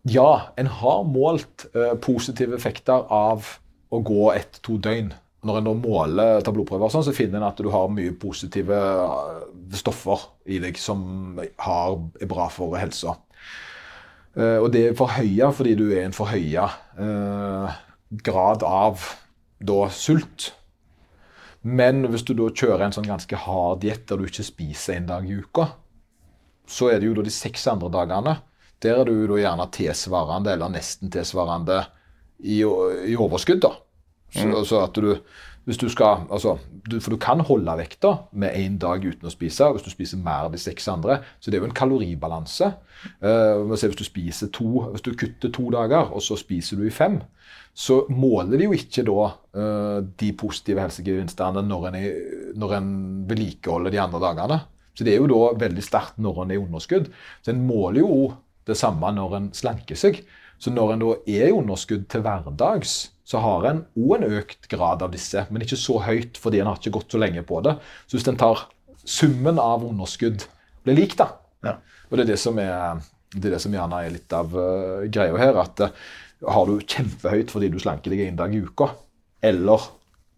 [0.07, 1.67] Ja, en har målt
[2.01, 3.51] positive effekter av
[3.91, 5.11] å gå ett-to døgn
[5.45, 8.73] når en da måler tar blodprøver, sånn, så finner en at du har mye positive
[8.73, 13.17] eh, stoffer i deg som har, er bra for helsa.
[14.37, 16.67] Uh, og det er forhøya fordi du er en forhøya
[17.01, 17.77] eh,
[18.21, 19.01] grad av
[19.57, 20.51] da sult.
[21.65, 25.09] Men hvis du da kjører en sånn ganske hard diett der du ikke spiser en
[25.09, 25.71] dag i uka,
[26.69, 28.35] så er det jo da de seks andre dagene.
[28.83, 31.81] Der er du da gjerne tilsvarende, eller nesten tilsvarende,
[32.37, 33.63] i, i overskudd.
[33.65, 33.73] da.
[34.33, 34.57] Så, mm.
[34.67, 35.13] så at du,
[35.67, 36.57] hvis du skal, altså,
[36.91, 40.21] du, For du kan holde vekta med én dag uten å spise hvis du spiser
[40.23, 41.19] mer av de seks andre.
[41.39, 42.71] Så det er jo en kaloribalanse.
[43.19, 46.93] Uh, hvis du spiser to, hvis du kutter to dager, og så spiser du i
[46.93, 47.19] fem,
[47.77, 52.15] så måler vi jo ikke da uh, de positive helsegevinstene når en, er,
[52.57, 52.89] når en
[53.29, 54.61] vedlikeholder de andre dagene.
[54.97, 57.11] Så det er jo da veldig sterkt når en er i underskudd.
[57.45, 58.31] Så en måler jo
[58.67, 60.23] det samme når en slanker seg.
[60.57, 62.95] Så når en da er i underskudd til hverdags,
[63.27, 66.69] så har en òg en økt grad av disse, men ikke så høyt fordi en
[66.71, 67.75] har ikke gått så lenge på det.
[68.07, 68.63] Så hvis en tar
[69.03, 70.45] summen av underskudd
[70.87, 71.33] blir lik, da
[71.65, 71.75] ja.
[72.07, 73.01] Og det er det som er
[73.33, 76.07] det, er det som gjerne er litt av uh, greia her, at uh,
[76.47, 78.93] har du kjempehøyt fordi du slanker deg én dag i uka,
[79.43, 79.89] eller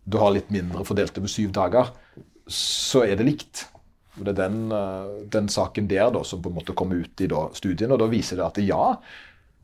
[0.10, 1.92] du har litt mindre fordelt over syv dager,
[2.50, 3.68] så er det likt.
[4.18, 7.22] Og Det er den, uh, den saken der da, som på en måte kommer ut
[7.22, 8.96] i da, studien, og da viser det at ja,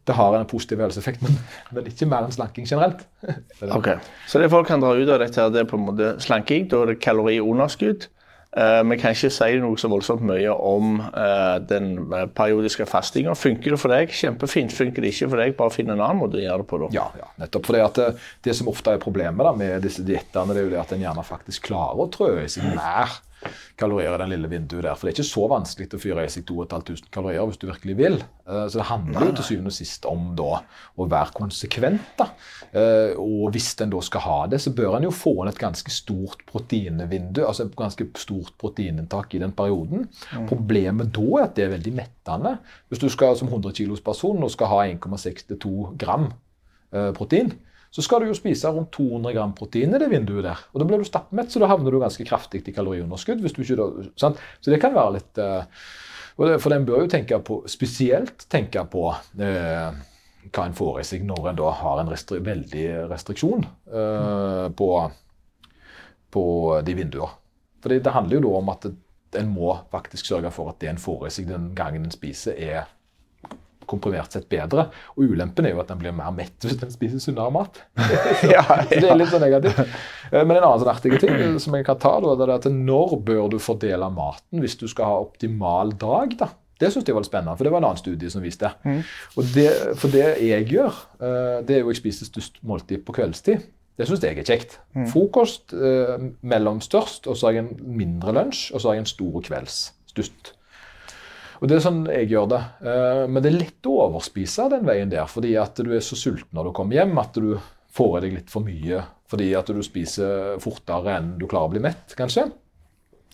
[0.06, 1.38] det har en positiv helseeffekt, men,
[1.74, 3.06] men, ikke mer enn slanking generelt.
[3.78, 3.96] ok,
[4.30, 6.68] Så det folk kan dra ut av dette, her, det er på en måte slanking.
[6.70, 8.10] Da er det kaloriunderskudd.
[8.56, 13.34] Uh, vi kan ikke si noe så voldsomt mye om uh, den eh, periodiske fastinga.
[13.36, 14.14] Funker det for deg?
[14.16, 14.72] Kjempefint.
[14.72, 16.80] Funker det ikke for deg, bare finn en annen måte å gjøre det på.
[16.86, 16.90] da.
[16.96, 17.68] Ja, ja nettopp.
[17.68, 18.06] For det,
[18.48, 21.04] det, som ofte er problemet da, med disse diettene, det er jo det at en
[21.04, 23.18] gjerne faktisk klarer å trø i seg nær
[23.80, 24.96] kalorier i den lille vinduet der.
[24.96, 27.96] For det er ikke så vanskelig å fyre i seg 2500 kalorier hvis du virkelig
[28.00, 28.18] vil.
[28.48, 30.62] Eh, så det handler jo til syvende og sist om da
[30.96, 32.08] å være konsekvent.
[32.20, 32.30] da.
[32.72, 35.62] Eh, og hvis en da skal ha det, så bør en jo få inn et
[35.62, 40.08] ganske stort proteinvindu, altså et ganske stort proteininntak i den perioden.
[40.32, 40.50] Mm.
[40.50, 42.58] Problemet da er at det er veldig mettende.
[42.90, 46.30] Hvis du skal som 100 kilos person og skal ha 1,62 gram
[46.94, 47.54] eh, protein,
[47.96, 50.64] så skal du jo spise rundt 200 gram protein i det vinduet der.
[50.74, 53.40] Og da blir du stappmett, så da havner du ganske kraftig i kaloriunderskudd.
[53.40, 54.42] hvis du ikke sant?
[54.60, 55.64] Så det kan være litt uh,
[56.36, 60.04] For den bør jo tenke på, spesielt tenke på uh,
[60.52, 64.90] hva en får i seg når en da har en restri veldig restriksjon eh, på,
[66.36, 66.46] på
[66.86, 67.32] de vinduene.
[67.82, 68.86] For det handler jo da om at
[69.40, 72.58] en må faktisk sørge for at det en får i seg den gangen en spiser,
[72.58, 72.86] er
[73.90, 74.88] komprimert sett bedre.
[75.16, 77.80] Og ulempen er jo at en blir mer mett hvis en spiser sunnere mat.
[77.98, 79.80] så, Ja, så det er litt sånn negativt.
[80.32, 82.54] Eh, Men en annen sånn artig ting eh, som jeg kan ta, da, det er
[82.58, 86.36] at når bør du fordele maten hvis du skal ha optimal dag?
[86.42, 86.50] da?
[86.82, 88.68] Det synes jeg var litt spennende, for det var en annen studie som viste.
[89.40, 89.70] Og det.
[90.02, 93.64] For det jeg gjør, eh, det er jo jeg spiser størst måltid på kveldstid.
[93.96, 94.74] Det syns jeg er kjekt.
[95.08, 99.06] Frokost eh, mellom størst, og så har jeg en mindre lunsj, og så har jeg
[99.06, 99.78] en stor kvelds
[100.12, 100.52] størst.
[101.66, 102.60] Og Det er sånn jeg gjør det.
[102.86, 106.14] Eh, Men det er lett å overspise den veien der, fordi at du er så
[106.20, 107.56] sulten når du kommer hjem at du
[107.96, 111.72] får i deg litt for mye fordi at du spiser fortere enn du klarer å
[111.74, 112.44] bli mett, kanskje.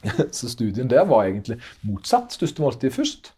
[0.32, 2.32] Så studien der var egentlig motsatt.
[2.32, 3.34] Største måltid først,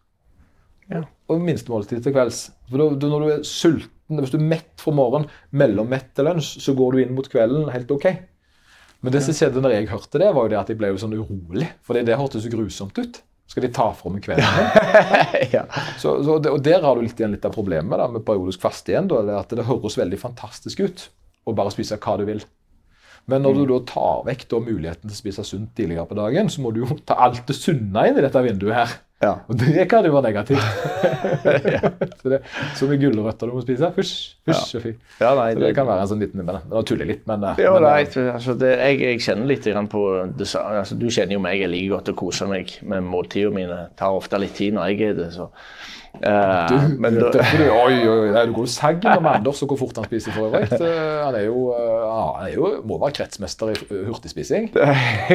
[0.92, 1.00] Ja.
[1.28, 2.44] og minste måltid til kvelds.
[2.70, 3.90] For da, da når du er sulten,
[4.20, 7.26] Hvis du er mett fra morgenen, mellom mett til lunsj, så går du inn mot
[7.32, 8.04] kvelden helt OK.
[9.02, 11.00] Men det som skjedde når jeg hørte det, var jo det at jeg ble jo
[11.02, 11.70] sånn urolig.
[11.82, 13.22] For det hørtes så grusomt ut.
[13.50, 14.44] Skal de ta fra meg kvelden?
[15.54, 15.64] ja.
[16.00, 18.94] Så, så og Der har du litt, igjen litt av problemet da, med periodisk faste
[18.94, 19.10] igjen.
[19.10, 21.08] Da, at det høres veldig fantastisk ut
[21.44, 22.40] å bare spise hva du vil.
[23.30, 26.50] Men når du da tar vekk da, muligheten til å spise sunt tidligere på dagen,
[26.52, 28.96] så må du jo ta alt det sunne inn i dette vinduet her.
[29.24, 29.30] Ja.
[29.48, 30.60] Og det kan jo være negativt.
[31.74, 31.80] ja.
[32.20, 32.40] så det,
[32.76, 33.88] så med gulrøtter du må spise.
[33.96, 34.14] Fysj,
[34.44, 34.92] fysj og fy.
[35.22, 37.64] ja, nei, Så det kan være en sånn liten men, Nå tuller litt, men, jo,
[37.64, 40.04] Ja, men nei, eh, altså det, jeg, jeg kjenner litt på
[40.34, 40.50] det.
[40.60, 43.82] Altså, du kjenner jo meg, jeg liker godt å kose meg med måltidene mine.
[43.88, 45.32] Det tar ofte litt tid når jeg er det.
[45.38, 45.48] så...
[46.22, 49.72] Eh, du, men dette, du, oi, oi, nei, du går jo sagn om Anders og
[49.72, 50.68] hvor fort han spiser for øvrig.
[50.78, 54.70] Eh, Han er jo, eh, han er jo må være kretsmester i eh, hurtigspising.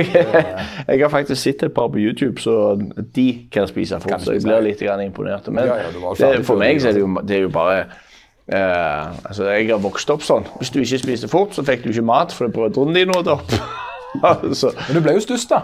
[0.87, 2.77] jeg har faktisk sett et par på YouTube, så
[3.15, 4.13] de kan spise fort.
[4.13, 5.49] Kan Så jeg spise, blir litt imponert.
[5.51, 7.51] Men Ja, ja, du jo det, for meg så er det jo, det er jo
[7.53, 7.83] bare
[8.53, 10.47] uh, altså Jeg har vokst opp sånn.
[10.61, 13.51] Hvis du ikke spiste fort, så fikk du ikke mat fordi brødrene dine åt opp.
[14.31, 15.61] altså, Men du ble jo størst, da.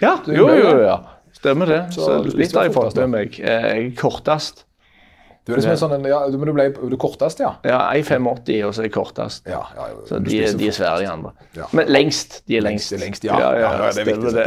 [0.00, 0.96] ja, Du jo, ble jo, ja.
[1.36, 1.80] Stemmer det.
[1.94, 3.40] Så Så, litt har jeg fått med meg.
[3.40, 4.64] Eh, Jeg er kortest.
[5.46, 7.52] Du er liksom en sånn, ja, du- men du ble du kortest, ja.
[7.62, 9.46] Ja, 1,85 og så er jeg kortest.
[9.46, 11.30] ja, ja Så de, er- de er svære, de andre.
[11.54, 11.66] Ja.
[11.72, 12.40] Men lengst.
[12.48, 12.90] De er lengst.
[12.90, 13.38] Lengst, lengst, ja.
[13.38, 14.46] ja, det er viktig, det.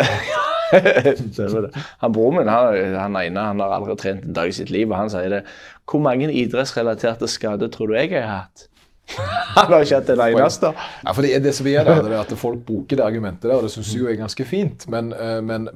[1.34, 1.72] stemmer det.
[2.02, 4.92] Han Broren min han, han ene han har aldri trent en dag i sitt liv,
[4.92, 5.44] og han sier det.
[5.90, 8.68] Hvor mange idrettsrelaterte skader tror du jeg har hatt?
[9.58, 10.72] Han har ikke hatt en eneste.
[11.04, 13.58] Ja, for det, det som er der, det er at folk bruker det argumentet der,
[13.58, 14.86] og det syns jeg jo er ganske fint.
[14.92, 15.70] Men, eh, men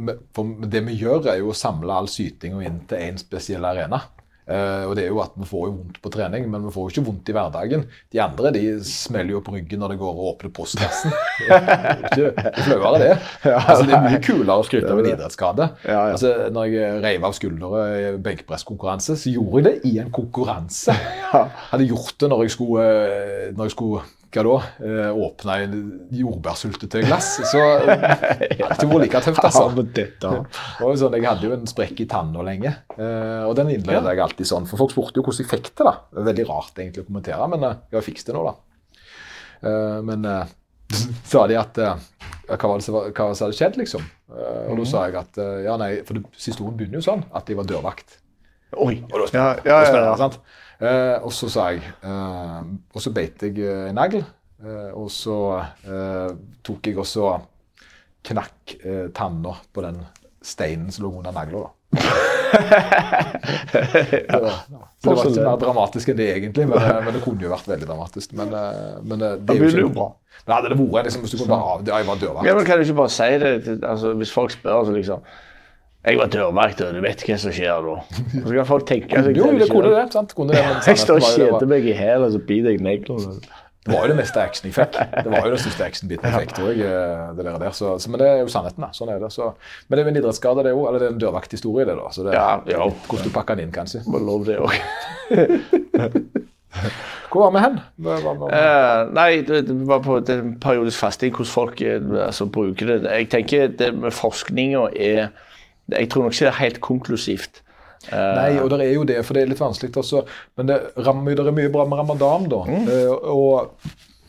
[0.70, 4.04] det vi gjør, er jo å samle all sytinga inn til én spesiell arena.
[4.44, 6.88] Eh, og det er jo at Vi får jo vondt på trening, men vi får
[6.88, 7.86] jo ikke vondt i hverdagen.
[8.12, 11.14] De andre de smeller jo på ryggen når det går og åpner postkassen.
[11.44, 13.14] Det er ikke flauere, det.
[13.54, 15.68] Altså, det er mye kulere å skryte av en idrettsskade.
[15.88, 16.02] Ja, ja.
[16.14, 20.96] Altså, når jeg reiv av skuldre i benkpresskonkurranse, så gjorde jeg det i en konkurranse.
[21.34, 21.48] Ja.
[21.72, 24.02] hadde gjort det når jeg skulle, eh, når jeg skulle
[24.34, 24.56] hva da,
[24.86, 25.76] eh, åpne en
[26.14, 27.28] jordbærsyltetøyglass.
[27.52, 27.98] Så det
[28.60, 29.68] har ikke vært like tøft, altså.
[31.00, 34.50] sånn, jeg hadde jo en sprekk i tanna lenge, eh, og den innleder jeg alltid
[34.50, 34.66] sånn.
[34.70, 35.86] For folk spurte jo hvordan jeg fikk det.
[35.86, 35.96] da.
[36.10, 38.58] Det er veldig rart egentlig å kommentere, men eh, jeg fikset det nå, da.
[40.04, 40.26] Men
[41.32, 44.04] sa de at hva var det som hadde skjedd, liksom?
[44.34, 47.70] Og da sa jeg at ja, nei, for historien begynner jo sånn at jeg var
[47.70, 48.18] dørvakt.
[48.82, 48.98] Oi.
[49.08, 50.30] Og da Ja, det ja, var ja, ja.
[50.84, 54.24] Eh, og så sa jeg eh, Og så beit jeg eh, en negl.
[54.64, 55.38] Eh, og så
[55.88, 57.30] eh, tok jeg også
[58.28, 60.02] knakk eh, tanna på den
[60.44, 61.70] steinen som lå under negla.
[61.94, 62.10] ja.
[64.24, 67.70] det var ikke mer dramatisk enn det egentlig, men, eh, men det kunne jo vært
[67.72, 68.36] veldig dramatisk.
[68.40, 68.52] Men,
[69.04, 70.10] men det er jo det ikke bra.
[70.50, 72.48] Hadde det vært liksom, hvis du kunne bare av, ja, jeg var dørvakt.
[72.50, 74.84] Ja, men Kan du ikke bare si det altså, hvis folk spør?
[74.88, 75.20] så liksom
[76.04, 77.94] Jeg var dørvakt, og du vet hva som skjer da.
[78.42, 80.02] Og så kan folk tenke seg Jo, det kunne det.
[80.12, 80.34] sant?
[80.36, 82.82] Kunne det men Jeg står og var var- kjeder meg i hælen, så biter jeg
[82.84, 83.38] neglene.
[83.84, 84.94] Det var jo det meste action jeg fikk.
[85.24, 86.86] Det var jo den største actionbiten jeg fikk, tror jeg.
[86.88, 87.74] eh, det der, der.
[87.76, 88.90] Så, men det er jo sannheten, da.
[88.96, 89.32] Sånn er det.
[89.36, 89.50] Så,
[89.90, 92.06] men det er en idrettsskade, det jo, eller det er en dørvakthistorie, det da.
[92.16, 92.88] Så det, Ja, ja.
[93.10, 94.04] Hvordan du pakker den inn, kanskje.
[94.08, 94.72] Må lov det òg.
[97.34, 97.76] Hvor var vi hen?
[98.06, 102.86] Hva- hva- Eh, nei, det, var på det periodisk fasting, hvordan folk eh, altså, bruker
[102.92, 102.98] det.
[103.10, 105.28] Jeg tenker det med forskninga er
[105.92, 107.64] Jeg tror nok ikke det er helt konklusivt.
[108.12, 110.24] Eh, Nei, og det er jo det, for det er litt vanskelig også.
[110.60, 112.62] Men det, rammer, det er mye bra med ramadan, da.
[112.68, 112.90] Mm.
[112.92, 113.74] Eh, og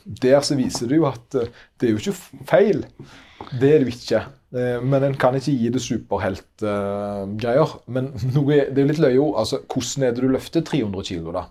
[0.05, 2.85] der så viser det jo at eh, det er jo ikke feil.
[3.59, 4.25] Det er det jo ikke.
[4.87, 7.73] Men en kan ikke gi det superheltgreier.
[7.91, 9.25] men noe, det er jo litt løye.
[9.41, 11.43] Altså, hvordan er det du løfter 300 kg, da?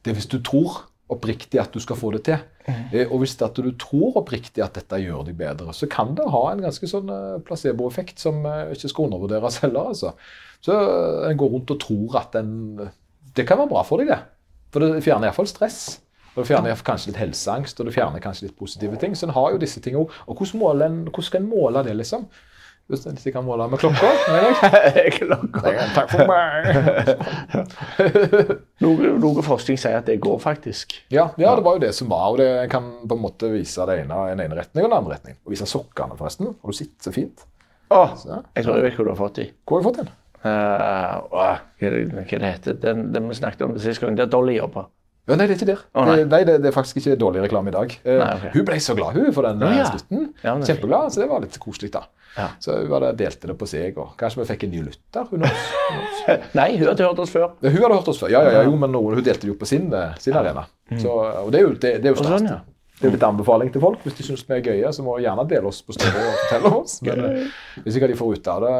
[0.00, 0.78] Det er hvis du tror
[1.10, 2.42] oppriktig at du skal få det til.
[2.66, 6.28] Eh, Og hvis at du tror oppriktig at dette gjør deg bedre, så kan det
[6.30, 9.90] ha en ganske sånn eh, placeboeffekt som eh, ikke skal undervurderes heller.
[9.92, 10.12] altså.
[10.60, 10.76] Så
[11.28, 12.90] en går rundt og tror at en
[13.36, 14.18] Det kan være bra for deg, det.
[14.74, 16.00] For det fjerner iallfall stress.
[16.34, 19.14] Og det fjerner kanskje litt helseangst og det fjerner kanskje litt positive ting.
[19.18, 20.14] Så en har jo disse tingene òg.
[20.26, 22.26] Og hvordan, måler en, hvordan skal en måle det, liksom?
[22.90, 24.08] Hvis en ikke kan måle med klokka?
[25.94, 26.70] Takk for meg.
[28.82, 30.96] Noe, noe forskning sier at det går, faktisk.
[31.12, 32.30] Ja, ja, det var jo det som var.
[32.32, 35.16] og det kan på en måte vise det ene en ene retning og den andre
[35.18, 35.36] retning.
[35.44, 36.50] Og vise sokkene, forresten.
[36.50, 37.44] Har du sett så fint?
[37.90, 38.40] Å, Så.
[38.56, 39.46] jeg tror jeg vet hva du har fått i.
[39.66, 40.10] Hvor har du fått den?
[40.40, 41.48] Uh, hva,
[41.84, 44.86] er det, hva det heter Den, den vi snakket om sist gang, der Dolly jobber.
[45.28, 45.82] Ja, nei, det er ikke der.
[45.94, 46.14] Oh, nei.
[46.16, 47.92] det, nei, det, det er faktisk ikke dårlig reklame i dag.
[48.06, 48.46] Uh, Nei, ok.
[48.56, 49.90] Hun ble så glad hun for den Ja, eh, ja.
[49.92, 50.24] slutten.
[50.40, 51.90] Ja, det er Kjempeglad, så det var litt koselig.
[51.94, 52.06] da.
[52.36, 52.46] Ja.
[52.62, 53.96] Så hun hadde delte det på seg.
[53.98, 55.26] og Kanskje vi fikk en ny lytter?
[55.32, 56.36] Hun, også.
[56.60, 57.48] Nei, hun hadde hørt oss før.
[57.62, 59.66] Hun hadde hørt oss før, ja, ja, ja, jo, men hun delte det jo på
[59.68, 60.66] sin, eh, sin arena.
[60.98, 62.36] Så, og det er jo, det, det er jo stas.
[62.38, 62.60] sånn, ja.
[63.00, 64.02] Det er litt anbefaling til folk.
[64.04, 66.34] Hvis de syns vi er gøye, så må de gjerne dele oss på story og
[66.44, 66.98] fortelle oss.
[67.06, 68.74] Men eh, hvis ikke de får ut av det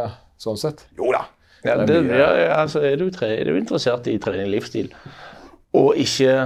[0.44, 1.22] sånn sett Jo da.
[1.64, 2.28] Ja, det det, er mye- ja,
[2.62, 4.92] altså, er, du er du interessert i trening livsstil,
[5.76, 6.36] og ikke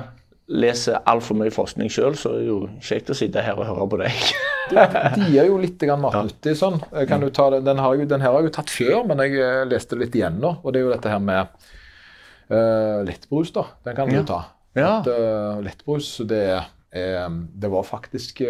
[0.53, 3.87] leser altfor mye forskning sjøl, så er det jo kjekt å sitte her og høre
[3.95, 4.27] på deg.
[5.17, 6.79] De er jo litt grann matnyttig sånn.
[7.09, 9.23] Kan du ta den, den, har jeg, den her har jeg jo tatt før, men
[9.25, 10.55] jeg eh, leste det litt igjen nå.
[10.63, 11.49] Og det er jo dette her med
[12.53, 13.67] uh, lettbrus, da.
[13.89, 14.25] Den kan du Ja.
[14.29, 14.41] ta.
[14.77, 14.93] Ja.
[14.99, 16.43] At, uh, lettbrus, det,
[16.95, 18.41] er, det var faktisk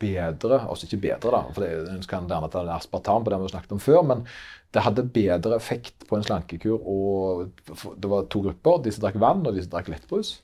[0.00, 3.54] bedre Altså ikke bedre, da, for det, kan gjerne ta aspartam på det vi har
[3.54, 4.24] snakket om før, men
[4.74, 6.80] det hadde bedre effekt på en slankekur.
[6.82, 8.82] og Det var to grupper.
[8.84, 10.40] De som drakk vann, og de som drakk lettbrus.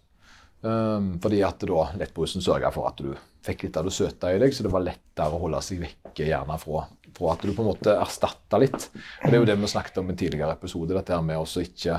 [0.62, 3.10] Um, fordi at da lettbrusen sørga for at du
[3.42, 6.28] fikk litt av det søte i deg, så det var lettere å holde seg vekke
[6.28, 6.84] gjerne fra,
[7.16, 8.86] fra at du på en måte erstatta litt.
[8.94, 11.64] Og Det er jo det vi snakket om i en tidligere episode, dette med å
[11.66, 11.98] ikke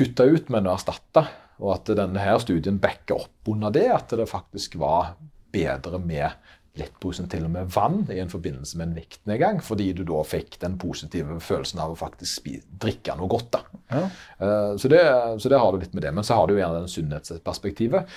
[0.00, 1.26] kutte ut, men å erstatte.
[1.60, 5.12] Og at denne her studien backer opp under det, at det faktisk var
[5.54, 6.32] bedre med
[6.78, 10.56] lettbrusen til og med vann i en forbindelse med en vektnedgang, fordi du da fikk
[10.64, 12.48] den positive følelsen av å faktisk
[12.82, 13.52] drikke noe godt.
[13.54, 13.60] da.
[13.94, 14.02] Ja.
[14.42, 15.04] Uh, Så det,
[15.38, 16.12] så det har du litt med det.
[16.14, 18.10] Men så har du gjerne den sunnhetsperspektivet.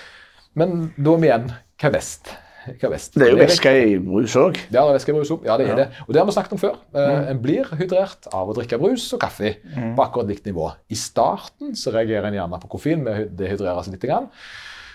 [0.58, 2.32] Men da om igjen hva er best?
[2.68, 3.14] Hva er best?
[3.14, 4.58] Det er jo væske i brus òg.
[4.74, 5.44] Ja, det er væske i brus òg.
[5.46, 5.86] Ja, det er det.
[6.04, 6.74] Og det har vi snakket om før.
[6.98, 10.66] Eh, En blir hydrert av å drikke brus og kaffe på akkurat likt nivå.
[10.90, 14.08] I starten så reagerer en gjerne på koffein med å dehydrere seg litt.
[14.10, 14.26] Grann.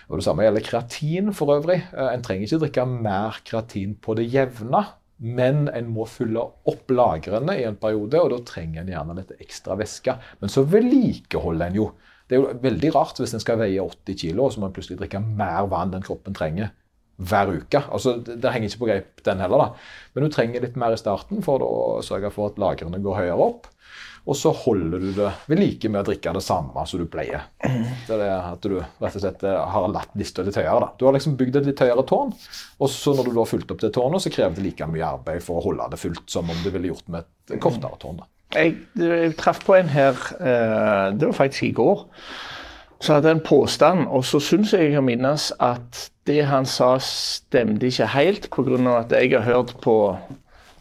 [0.09, 1.79] Og Det samme gjelder kreatin for øvrig.
[1.93, 4.83] Eh, En trenger ikke drikke mer kreatin på det jevne,
[5.23, 9.31] men en må fylle opp lagrene i en periode, og da trenger en gjerne litt
[9.39, 10.17] ekstra væske.
[10.41, 11.91] Men så vedlikeholder en jo.
[12.27, 14.75] Det er jo veldig rart hvis en skal veie 80 kg, og så må en
[14.75, 16.71] plutselig drikke mer vann enn kroppen trenger
[17.23, 17.79] hver uke.
[17.93, 19.57] Altså, det, det henger ikke på greip, den heller.
[19.57, 19.67] da.
[20.15, 23.47] Men du trenger litt mer i starten for å sørge for at lagrene går høyere
[23.47, 23.69] opp.
[24.23, 27.43] Og så holder du det ved like med å drikke det samme som du pleier.
[27.59, 30.79] Det er det at du rett og slett eh, har latt lista litt høyere.
[30.79, 30.89] da.
[30.99, 32.31] Du har liksom bygd et litt høyere tårn,
[32.79, 35.43] og så når du har fulgt opp det tårnet, så krever det like mye arbeid
[35.43, 38.21] for å holde det fullt som om du ville gjort med et kortere tårn.
[38.23, 38.29] da.
[38.53, 42.07] Jeg, jeg traff på en her, eh, det var faktisk i går,
[43.03, 44.05] Så hadde en påstand.
[44.07, 48.77] Og så syns jeg jeg minnes at det han sa stemte ikke helt, pga.
[49.01, 50.15] at jeg har hørt på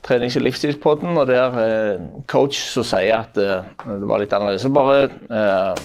[0.06, 4.64] trenings- og livsstilspodden, og der eh, coach som sier at eh, det var litt annerledes.
[4.64, 5.84] Så bare eh,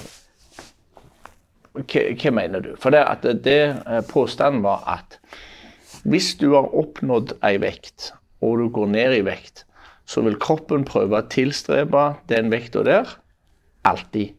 [1.77, 2.71] hva, mener du?
[2.81, 3.59] For det, at det,
[4.09, 5.19] påstanden var at
[6.07, 8.11] hvis du har oppnådd ei vekt,
[8.41, 9.65] og du går ned i vekt,
[10.07, 13.17] så vil kroppen prøve å tilstrebe den vekta der
[13.87, 14.35] alltid.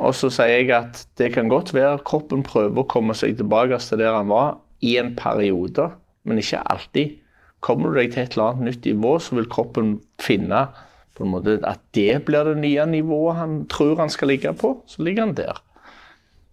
[0.00, 3.80] Og så sier jeg at det kan godt være kroppen prøver å komme seg tilbake
[3.82, 5.90] til der han var i en periode,
[6.24, 7.18] men ikke alltid.
[7.60, 10.68] Kommer du deg til et eller annet nytt nivå, så vil kroppen finne
[11.16, 14.78] på en måte at det blir det nye nivået han tror han skal ligge på.
[14.88, 15.60] Så ligger han der.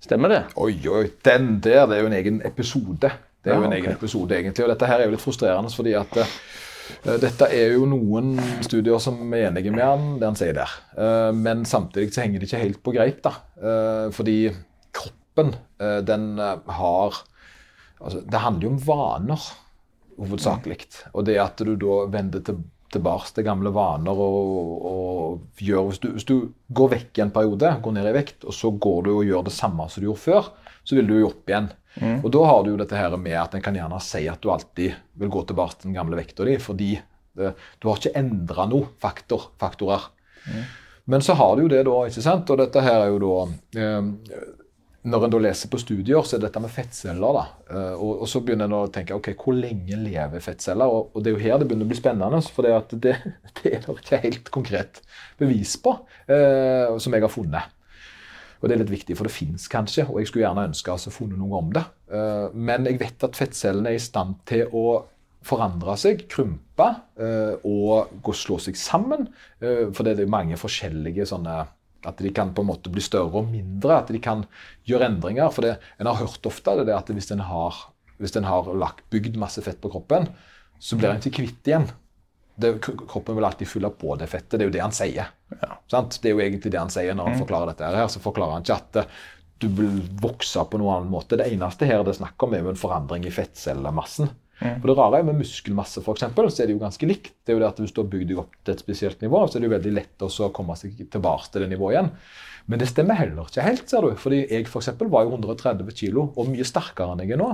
[0.03, 0.41] Stemmer det?
[0.59, 3.11] Oi, oi, den der, det er jo en egen episode.
[3.43, 3.77] Det er jo en ok.
[3.79, 7.77] egen episode egentlig, og dette her er jo litt frustrerende, fordi at eh, dette er
[7.77, 8.35] jo noen
[8.65, 10.75] studier som er enige med han, det han sier der.
[10.99, 13.33] Eh, men samtidig så henger det ikke helt på greip, da.
[13.55, 14.39] Eh, fordi
[14.91, 17.23] kroppen, den har
[17.97, 19.43] Altså, det handler jo om vaner,
[20.17, 20.79] hovedsakelig.
[21.13, 22.61] Og det at du da vender til,
[22.93, 26.35] tilbake til gamle vaner og, og gjør hvis du, hvis du
[26.77, 29.49] går vekk i en periode, går ned i vekt, og så går du og gjør
[29.49, 30.49] det samme som du gjorde før,
[30.87, 31.69] så vil du jo opp igjen.
[32.23, 34.51] Og da har du jo dette her med at en kan gjerne si at du
[34.53, 36.91] alltid vil gå tilbake til den gamle vekta di, fordi
[37.37, 40.05] det, du har ikke endra noe faktor, faktorer.
[41.09, 42.49] Men så har du jo det da, ikke sant?
[42.51, 44.09] Og dette her er jo da eh,
[45.07, 47.37] Når en da leser på studier, så er dette med fettceller.
[47.37, 47.43] da.
[47.71, 50.91] Eh, og, og så begynner en å tenke ok, hvor lenge lever fettceller?
[50.91, 53.15] Og, og det er jo her det begynner å bli spennende, for det, det,
[53.61, 55.01] det er det ikke helt konkret
[55.39, 55.95] bevis på,
[56.27, 57.73] eh, som jeg har funnet.
[58.57, 60.97] Og det er litt viktig, for det fins kanskje, og jeg skulle gjerne ønske å
[60.97, 61.85] ha funnet noe om det.
[62.11, 64.87] Eh, Men jeg vet at fettcellene er i stand til å
[65.47, 66.87] forandre seg, krympe
[67.21, 69.29] eh, og gå slå seg sammen.
[69.61, 71.61] eh, For det er mange forskjellige sånne
[72.05, 74.45] At de kan på en måte bli større og mindre, at de kan
[74.87, 75.49] gjøre endringer.
[75.53, 77.79] For det, en har hørt ofte det, det at hvis en har,
[78.21, 80.29] hvis en har lagt, bygd masse fett på kroppen,
[80.79, 81.87] så blir en ikke kvitt igjen.
[82.57, 84.57] Det, kroppen vil alltid fylle på det fettet.
[84.57, 85.33] Det er jo det han sier.
[85.61, 85.73] Ja.
[85.89, 86.19] Sant?
[86.21, 87.91] Det er jo egentlig det han sier når han forklarer dette.
[87.97, 89.17] her, Så forklarer han ikke at
[89.61, 91.37] du vil vokse på noen annen måte.
[91.37, 94.29] Det eneste her det er snakk om, er jo en forandring i fettcellemassen.
[94.57, 97.33] For Det rare er med muskelmasse, for eksempel, så er det jo ganske likt.
[97.45, 99.43] Det er jo det at Hvis du har bygd deg opp til et spesielt nivå,
[99.45, 102.09] så er det jo veldig lett å komme seg tilbake til det nivået igjen.
[102.67, 104.15] Men det stemmer heller ikke helt, ser du.
[104.19, 107.51] Fordi jeg for eksempel, var jo 130 kg og mye sterkere enn jeg er nå.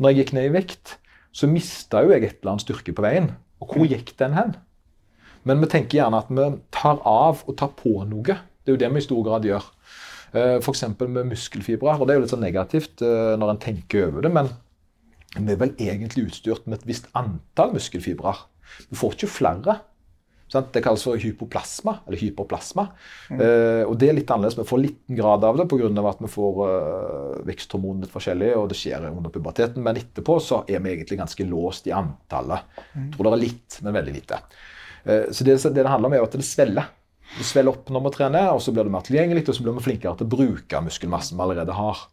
[0.00, 0.96] Når jeg gikk ned i vekt,
[1.36, 3.30] så mista jo jeg et eller annet styrke på veien.
[3.60, 4.56] Og hvor gikk den hen?
[5.46, 8.24] Men vi tenker gjerne at vi tar av og tar på noe.
[8.26, 9.68] Det er jo det vi i stor grad gjør.
[10.34, 10.86] Eh, F.eks.
[11.04, 11.94] med muskelfibre.
[12.00, 14.50] Og det er jo litt sånn negativt eh, når en tenker over det, men
[15.34, 18.46] vi er vel egentlig utstyrt med et visst antall muskelfibrer.
[18.90, 19.80] Vi får ikke flere.
[20.52, 20.68] Sant?
[20.70, 22.84] Det kalles for hypoplasma, eller hyperplasma.
[23.34, 24.58] Eh, og det er litt annerledes.
[24.60, 25.90] Vi får liten grad av det pga.
[26.08, 29.82] at vi får uh, veksthormonene litt forskjellig, og det skjer under puberteten.
[29.82, 32.62] Men etterpå så er vi egentlig ganske låst i antallet.
[32.94, 34.38] Jeg tror det er litt, men veldig lite.
[35.04, 36.92] Eh, så det, det det handler om, er at det svelger.
[37.26, 39.74] Det svelger opp når vi trener, og så blir det mer tilgjengelig, og så blir
[39.74, 42.06] vi flinkere til å bruke muskelmassen vi allerede har.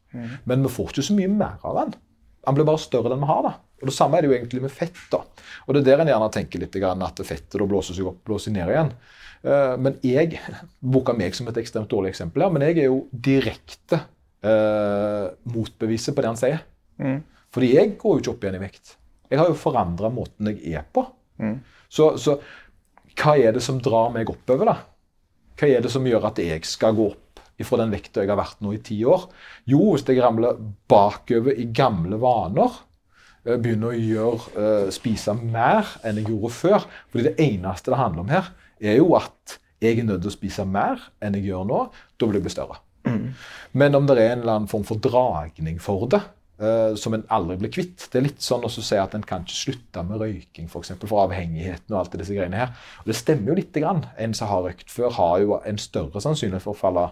[0.49, 1.93] Men vi får ikke så mye mer av den.
[2.45, 3.43] Han blir bare større enn vi har.
[3.45, 3.53] da.
[3.81, 4.99] Og Det samme er det jo egentlig med fett.
[5.11, 5.21] da.
[5.67, 8.51] Og Det er der en gjerne tenker litt at fettet da blåser seg opp blåser
[8.51, 8.91] ned igjen.
[9.43, 10.39] Eh, men jeg
[10.93, 13.99] bruker meg som et ekstremt dårlig eksempel her, men jeg er jo direkte
[14.43, 16.63] eh, motbeviset på det han sier.
[17.53, 18.95] Fordi jeg går jo ikke opp igjen i vekt.
[19.29, 21.05] Jeg har jo forandra måten jeg er på.
[21.89, 22.37] Så, så
[23.19, 24.75] hva er det som drar meg oppover, da?
[25.59, 27.22] Hva er det som gjør at jeg skal gå opp
[27.61, 29.27] fra den vekta jeg har vært nå i ti år?
[29.69, 30.57] Jo, hvis jeg ramler
[30.89, 32.79] bakover i gamle vaner,
[33.45, 38.01] eh, begynner å gjøre, eh, spise mer enn jeg gjorde før fordi det eneste det
[38.01, 38.49] handler om her,
[38.81, 41.79] er jo at jeg er nødt til å spise mer enn jeg gjør nå.
[42.17, 42.79] Da vil jeg bli større.
[43.79, 46.21] Men om det er en eller annen form for dragning for det,
[46.61, 49.43] uh, som en aldri blir kvitt Det er litt sånn å si at en kan
[49.43, 52.73] ikke slutte med røyking for, eksempel, for avhengigheten og alt disse greiene her.
[53.03, 54.05] Og det stemmer jo lite grann.
[54.17, 57.07] En som har røykt før, har jo en større sannsynlighet for å falle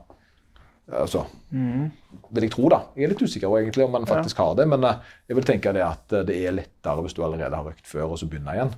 [0.92, 2.82] Altså, vil jeg tro, da.
[2.96, 4.98] Jeg er litt usikker egentlig om man faktisk har det, men eh,
[5.30, 8.10] jeg vil tenke det at eh, det er lettere hvis du allerede har røykt før,
[8.12, 8.74] og så begynner igjen.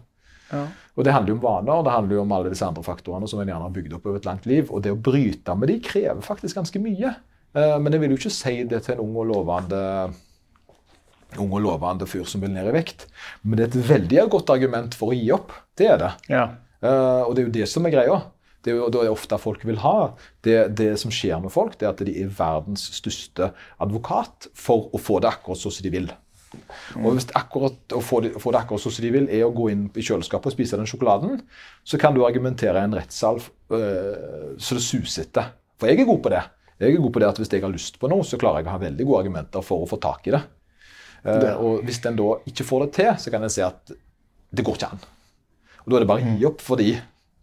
[0.51, 0.68] Ja.
[0.95, 3.39] Og Det handler jo om vaner, det handler jo om alle disse andre faktorene som
[3.41, 4.70] en gjerne har bygd opp over et langt liv.
[4.70, 7.16] Og det å bryte med de krever faktisk ganske mye.
[7.55, 9.82] Eh, Men jeg vil jo ikke si det til en ung og lovende
[11.41, 13.07] ung og lovende fyr som vil ned i vekt.
[13.41, 15.49] Men det er et veldig godt argument for å gi opp.
[15.76, 16.11] Det er det.
[16.30, 16.43] Ja.
[16.84, 18.20] Og det er jo det som er greia.
[18.64, 20.14] Det er jo det er ofte folk vil ha.
[20.45, 23.51] Det, det som skjer med folk, det er at de er verdens største
[23.84, 26.11] advokat for å få det akkurat sånn som de vil.
[27.01, 29.53] Og hvis akkurat å få det, få det akkurat sånn som de vil, er å
[29.55, 31.41] gå inn i kjøleskapet og spise den sjokoladen,
[31.84, 35.53] så kan du argumentere i en rettssal øh, så det suser etter.
[35.82, 36.43] For jeg er god på det.
[36.80, 38.70] Jeg er god på det at Hvis jeg har lyst på noe, så klarer jeg
[38.70, 40.43] å ha veldig gode argumenter for å få tak i det.
[41.24, 43.93] Uh, og hvis en da ikke får det til, så kan en si at
[44.53, 45.03] det går ikke an.
[45.84, 46.89] Og Da er det bare å gi opp, fordi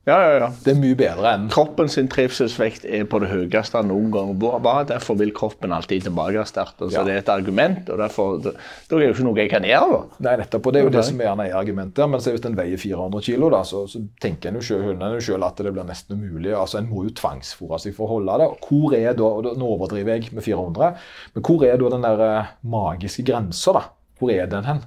[0.08, 0.46] Ja, ja, ja.
[0.64, 4.30] det er mye bedre enn Kroppen sin trivselsvekt er på det høyeste han noen gang
[4.40, 4.86] var.
[4.88, 6.40] Derfor vil kroppen alltid tilbake.
[6.48, 6.88] starte.
[6.88, 7.04] Så Ja.
[7.04, 9.90] det er et argument, og derfor, da er det jo ikke noe jeg kan gjøre.
[9.90, 10.16] da.
[10.30, 10.66] Nei, nettopp.
[10.66, 12.08] Og det er jo det som gjerne er argumentet.
[12.08, 15.84] Men hvis en veier 400 kg, så, så tenker en jo selv at det blir
[15.84, 16.54] nesten umulig.
[16.56, 18.48] Altså, En må jo tvangsfòre seg for å holde det.
[18.48, 20.96] Og Hvor er da, og Nå overdriver jeg med 400,
[21.34, 23.84] men hvor er da den der eh, magiske grensa.
[24.18, 24.80] Hvor er den hen?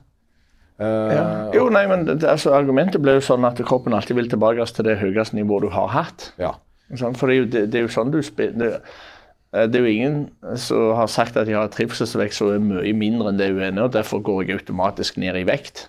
[0.79, 1.23] Eh, Ja.
[1.53, 4.85] Jo, nei, men det, altså, Argumentet ble jo sånn at kroppen alltid vil tilbake til
[4.85, 6.31] det høyeste nivået du har hatt.
[6.41, 6.55] ja.
[6.93, 8.81] Sånn, For det er, jo, det, det er jo sånn du spiller det,
[9.53, 10.17] eh, det er jo ingen
[10.59, 13.71] som har sagt at de har trivselsvekst som er mye mindre enn det hun er
[13.73, 13.87] nå.
[13.89, 15.87] Derfor går jeg automatisk ned i vekt.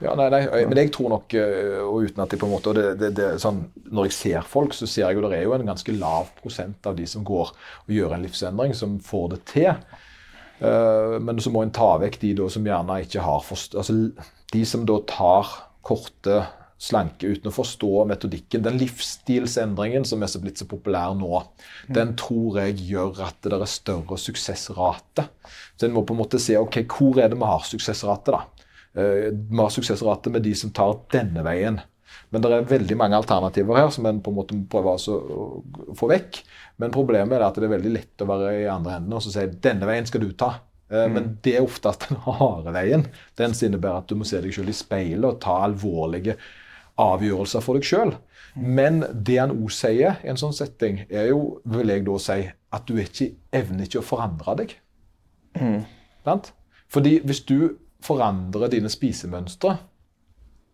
[0.00, 2.76] Ja, nei, nei, men jeg tror nok, og uten at jeg på en måte og
[2.78, 5.66] det, det, sånn, Når jeg ser folk, så ser jeg jo det er jo en
[5.66, 9.72] ganske lav prosent av de som går og gjør en livsendring, som får det til.
[10.60, 13.94] Eh, men så må en ta vekk de som gjerne ikke har forst altså
[14.50, 15.50] De som da tar
[15.86, 16.40] korte,
[16.78, 18.62] slanke uten å forstå metodikken.
[18.62, 21.40] Den livsstilsendringen som er så blitt så populær nå,
[21.90, 25.26] den tror jeg gjør at det er større suksessrate.
[25.74, 28.36] Så en må på en måte se ok, hvor er det vi har suksessrate.
[28.36, 28.68] da?
[28.94, 31.80] Eh, Vi har suksessrate med de som tar denne veien.
[32.28, 35.16] Men det er veldig mange alternativer her som en på en måte prøver prøve altså
[35.16, 36.40] å få vekk.
[36.82, 39.32] Men problemet er at det er veldig lett å være i andre enden og så
[39.32, 40.52] si denne veien skal du ta.
[40.88, 41.14] Mm.
[41.14, 43.06] Men det er oftest den harde veien.
[43.40, 46.36] Den som innebærer at du må se deg selv i speilet og ta alvorlige
[46.98, 48.14] avgjørelser for deg sjøl.
[48.58, 52.40] Men det han òg sier i en sånn setting, er jo, vil jeg da si,
[52.74, 54.74] at du ikke evner ikke å forandre deg.
[55.58, 55.84] Mm.
[56.92, 57.58] Fordi hvis du
[58.04, 59.76] forandrer dine spisemønstre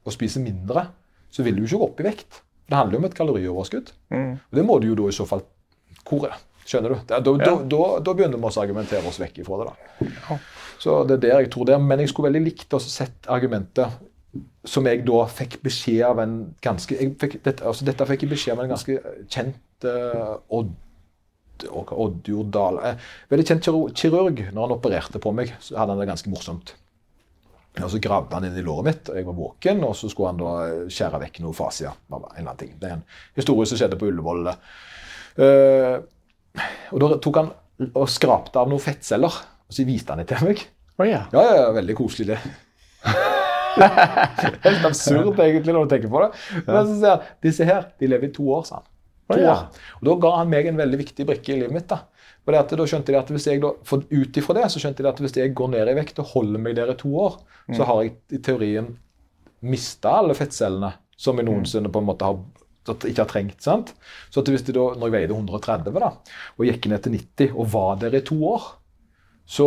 [0.05, 0.89] og spiser mindre,
[1.35, 2.41] så vil du ikke gå opp i vekt.
[2.71, 3.91] Det handler jo om et kalorioverskudd.
[4.15, 5.43] Og det må du jo da i så fall
[6.07, 6.31] kore.
[6.65, 7.01] Skjønner du?
[7.11, 7.57] Da, da, Ja.
[7.75, 9.67] da, da begynner vi å argumentere oss vekk ifra det.
[9.69, 10.39] da.
[10.81, 11.83] Så det er der jeg tror det er.
[11.85, 13.99] Men jeg skulle veldig likt å sett argumentet
[14.65, 16.33] som jeg da fikk beskjed av en
[16.65, 18.97] ganske fikk, dette, altså dette fikk jeg beskjed av en ganske
[19.31, 20.73] kjent uh, Odd
[21.71, 22.97] Odd- Odd Jordal eh,
[23.31, 24.41] Veldig kjent kirurg.
[24.53, 26.73] Når han opererte på meg, så hadde han det ganske morsomt.
[27.83, 30.31] Og Så gravde han inn i låret mitt, og jeg var våken, og så skulle
[30.31, 31.91] han da eh, skjære vekk noe fasia.
[31.91, 32.77] En eller annen ting.
[32.79, 34.53] Det er en historie som skjedde på Ullevål.
[35.35, 35.97] Uh,
[36.95, 37.51] og Da tok han
[37.89, 40.63] og skrapte av noen fettceller, og så viste han det til meg.
[41.03, 41.25] Ja.
[41.35, 42.39] Ja, ja, ja, veldig koselig det.
[43.75, 46.29] Helt absurd egentlig når du tenker på det.
[46.69, 48.91] Men så sier han disse her de lever i to år, sa han.
[49.33, 49.57] To oh, ja.
[49.57, 49.83] år.
[49.99, 51.91] Og Da ga han meg en veldig viktig brikke i livet mitt.
[51.91, 52.05] da.
[52.45, 55.05] Det at da skjønte de at hvis jeg da, for Ut ifra det så skjønte
[55.05, 57.39] de at hvis jeg går ned i vekt og holder meg der i to år,
[57.73, 58.91] så har jeg i teorien
[59.65, 62.37] mista alle fettcellene som jeg noensinne på en måte har
[62.93, 63.63] ikke har trengt.
[63.63, 63.95] sant?
[64.29, 66.11] Så at hvis de da, når jeg veide 130 da,
[66.59, 68.67] og gikk ned til 90 og var der i to år,
[69.47, 69.67] så,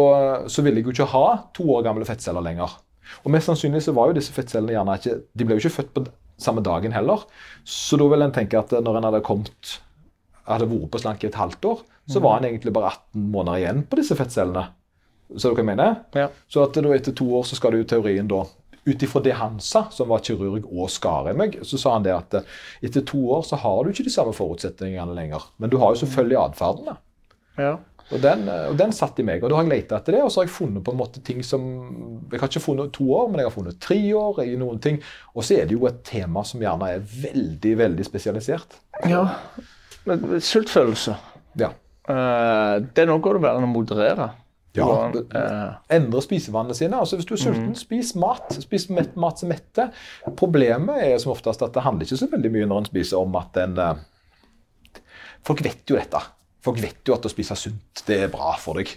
[0.50, 1.26] så ville jeg jo ikke ha
[1.58, 2.78] to år gamle fettceller lenger.
[3.24, 5.92] Og mest sannsynlig så var jo disse fettcellene gjerne ikke De ble jo ikke født
[5.96, 6.06] på
[6.42, 7.24] samme dagen heller.
[7.66, 9.78] Så da vil en tenke at når en hadde kommet
[10.56, 13.62] hadde vært på slank i et halvt år, så var han egentlig bare 18 måneder
[13.62, 14.70] igjen på disse fettcellene.
[15.36, 15.98] Så du hva jeg mener?
[16.16, 16.30] Ja.
[16.48, 18.46] Så at da etter to år så skal du i teorien da
[18.88, 22.06] ut ifra det han sa, som var kirurg og skar i meg, så sa han
[22.06, 22.56] det at eh,
[22.88, 25.50] etter to år så har du ikke de samme forutsetningene lenger.
[25.60, 26.98] Men du har jo selvfølgelig atferden.
[27.60, 27.76] ja.
[28.08, 29.42] Og den, eh, og den satt i meg.
[29.44, 31.20] Og da har jeg leta etter det, og så har jeg funnet på en måte
[31.28, 31.66] ting som
[32.32, 35.02] Jeg har ikke funnet to år, men jeg har funnet tre år i noen ting.
[35.36, 38.80] Og så er det jo et tema som gjerne er veldig, veldig spesialisert.
[39.04, 39.26] ja.
[40.08, 41.16] Men sultfølelse,
[41.60, 41.70] Ja.
[42.08, 44.30] eh, det er noe går det vel an å moderere.
[44.78, 46.94] Ja, det- eh, Endre spisevannene sine.
[47.00, 48.52] altså Hvis du er sulten, spis mat.
[48.62, 49.90] Spis mat som metter.
[50.38, 53.36] Problemet er som oftest at det handler ikke så veldig mye når en spiser om
[53.36, 53.96] at en eh,
[55.48, 56.20] Folk vet jo dette.
[56.62, 58.90] Folk vet jo at å spise sunt det er bra for deg.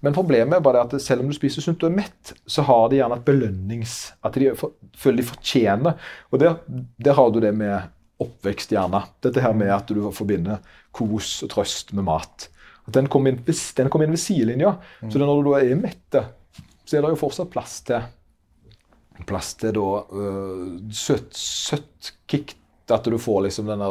[0.00, 2.88] Men problemet er bare at selv om du spiser sunt og er mett, så har
[2.88, 4.12] de gjerne et belønnings...
[4.22, 4.52] At de
[4.96, 5.96] føler de fortjener.
[6.32, 6.54] Og der,
[7.02, 7.88] der har du det med
[8.22, 9.02] oppvekst, gjerne.
[9.24, 10.62] Dette her med at du forbinder
[10.94, 12.48] kos og trøst med mat.
[12.88, 13.42] At den kommer inn,
[13.88, 14.76] kommer inn ved sidelinja.
[15.04, 16.24] Så det er når du da er mette,
[16.84, 18.06] så er det jo fortsatt plass til
[19.26, 22.54] plass til da uh, søtt, søtt kick
[22.88, 23.82] at du får liksom den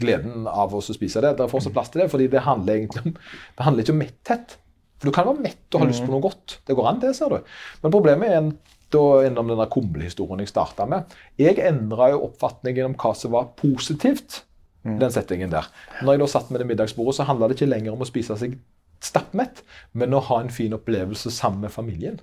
[0.00, 1.36] gleden av å spise det.
[1.38, 4.00] Det er fortsatt plass til det, fordi det handler egentlig om det handler ikke om
[4.02, 4.56] metthet.
[4.98, 6.56] For du kan være mett og ha lyst på noe godt.
[6.66, 7.52] Det går an, det, ser du.
[7.84, 8.50] Men problemet er en,
[8.92, 11.12] da innom denne kumlehistorien jeg starta med.
[11.40, 14.42] Jeg endra jo oppfatningen om hva som var positivt
[14.84, 14.98] Mm.
[14.98, 15.68] den settingen der.
[16.02, 18.34] Når jeg da satt med det middagsbordet, så handla det ikke lenger om å spise
[18.34, 18.56] seg
[18.98, 19.62] stappmett,
[19.94, 22.18] men å ha en fin opplevelse sammen med familien.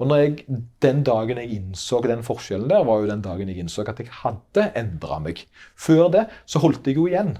[0.00, 0.46] Og når jeg,
[0.80, 4.08] Den dagen jeg innså den forskjellen der, var jo den dagen jeg innså at jeg
[4.08, 5.44] hadde endra meg.
[5.76, 7.36] Før det så holdt jeg jo igjen.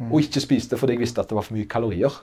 [0.00, 2.14] Og ikke spiste fordi jeg visste at det var for mye kalorier.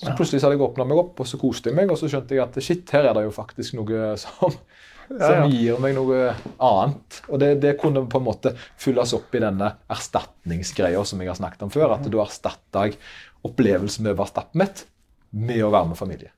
[0.00, 2.08] Så plutselig så hadde jeg åpna meg opp, og så koste jeg meg, og så
[2.10, 4.54] skjønte jeg at shit, her er det jo faktisk noe som,
[5.12, 7.20] som gir meg noe annet.
[7.28, 11.38] Og det, det kunne på en måte fylles opp i denne erstatningsgreia som jeg har
[11.38, 11.94] snakket om før.
[11.98, 12.98] At da erstatta jeg
[13.46, 14.84] opplevelsen med å være stappmett
[15.32, 16.32] med å være med familie.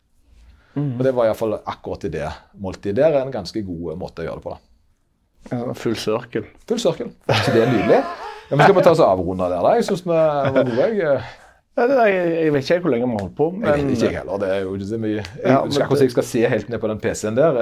[0.74, 2.28] Og det var iallfall akkurat i det
[2.58, 2.98] måltidet.
[2.98, 4.54] Der er en ganske god måte å gjøre det på.
[4.54, 5.56] da.
[5.56, 6.46] ja, full sirkel.
[6.66, 7.12] Full sirkel.
[7.30, 8.00] Så det er nydelig?
[8.50, 9.74] Ja, men Skal vi ta oss og avrunde der, da?
[9.78, 11.12] Jeg syns vi var gode.
[11.74, 14.38] Jeg, vet ikke hvor lenge vi har holdt på, jeg vet ikke jeg heller.
[14.38, 15.14] Det er jo ikke så mye.
[15.18, 17.60] Jeg, vet skal hvordan jeg skal se helt ned på den PC-en der.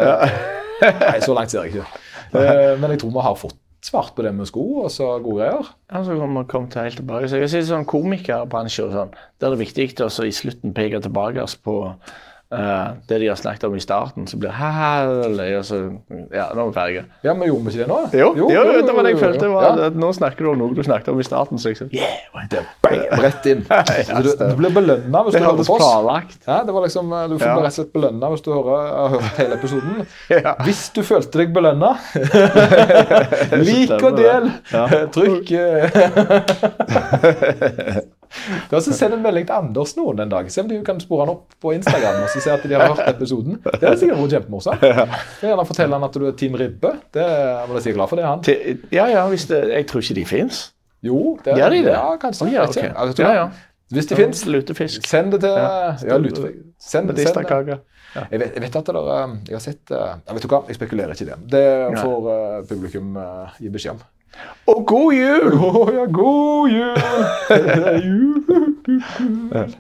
[0.83, 1.87] Nei, så langt ser jeg ikke.
[2.33, 5.43] Eh, Men jeg tror vi har fått svart på det med sko og så gode
[5.43, 5.71] greier.
[5.91, 7.29] Ja, så kommer vi komme til helt tilbake.
[7.29, 10.77] Så jeg kan si sånn komikerbransje og sånn, der er det viktig å i slutten
[10.77, 11.77] peke tilbake på
[12.53, 15.79] eh, det de har snakket om i starten, så blir herlig, og så
[16.33, 17.05] Ja, nå er vi ferdige.
[17.25, 17.99] Ja, men gjorde vi ikke det nå?
[18.13, 18.49] Jo, jo,
[18.87, 19.49] det var det jeg følte.
[19.53, 19.87] Var, Ja.
[19.87, 21.59] at Nå snakker du om noe du snakket om i starten.
[21.59, 22.09] så liksom, yeah,
[22.83, 23.65] Bang, Rett inn.
[23.71, 26.39] ja, du, du blir belønna hvis Det du hører på oss.
[26.47, 27.57] Ja, det var liksom, Du får Ja.
[27.57, 30.07] rett og slett belønna hvis du hører, har hørt hele episoden.
[30.43, 30.55] Ja.
[30.65, 31.93] Hvis du følte deg belønna,
[33.63, 34.51] lik og del.
[35.13, 35.53] Trykk
[38.33, 38.61] eh.
[38.71, 40.51] Du så Send en melding til Anders noen den dag.
[40.53, 42.93] Se om du kan spore han opp på Instagram og så se at de har
[42.93, 43.59] hørt episoden.
[43.65, 44.87] Det er sikkert vært kjempemorsomt.
[45.43, 46.95] Gjerne fortelle han at du er Team Ribbe.
[47.15, 48.23] Det var jeg sikkert glad for.
[48.23, 48.87] det, han.
[48.95, 50.63] Ja, ja, hvis det, jeg tror ikke de fins.
[51.03, 51.93] Jo, det Gjør de det?
[51.97, 52.47] Ja, kanskje.
[52.47, 52.89] Oh, ja, okay.
[52.89, 53.23] ikke.
[53.23, 53.51] Ja, Ja.
[53.93, 54.41] Hvis de fins,
[55.05, 55.97] send det til Ja.
[56.09, 56.41] Ja, lute.
[56.41, 57.79] Send, send, Medisterkake.
[58.31, 60.49] jeg, vet, jeg vet at det der, um, Jeg har sett uh, jeg Vet du
[60.49, 61.37] hva, jeg spekulerer ikke i det.
[61.53, 61.65] Det
[61.99, 64.03] får uh, publikum uh, gi beskjed om.
[64.67, 65.55] Og god jul!
[65.59, 66.97] Å ja, god jul!
[68.07, 69.73] jul!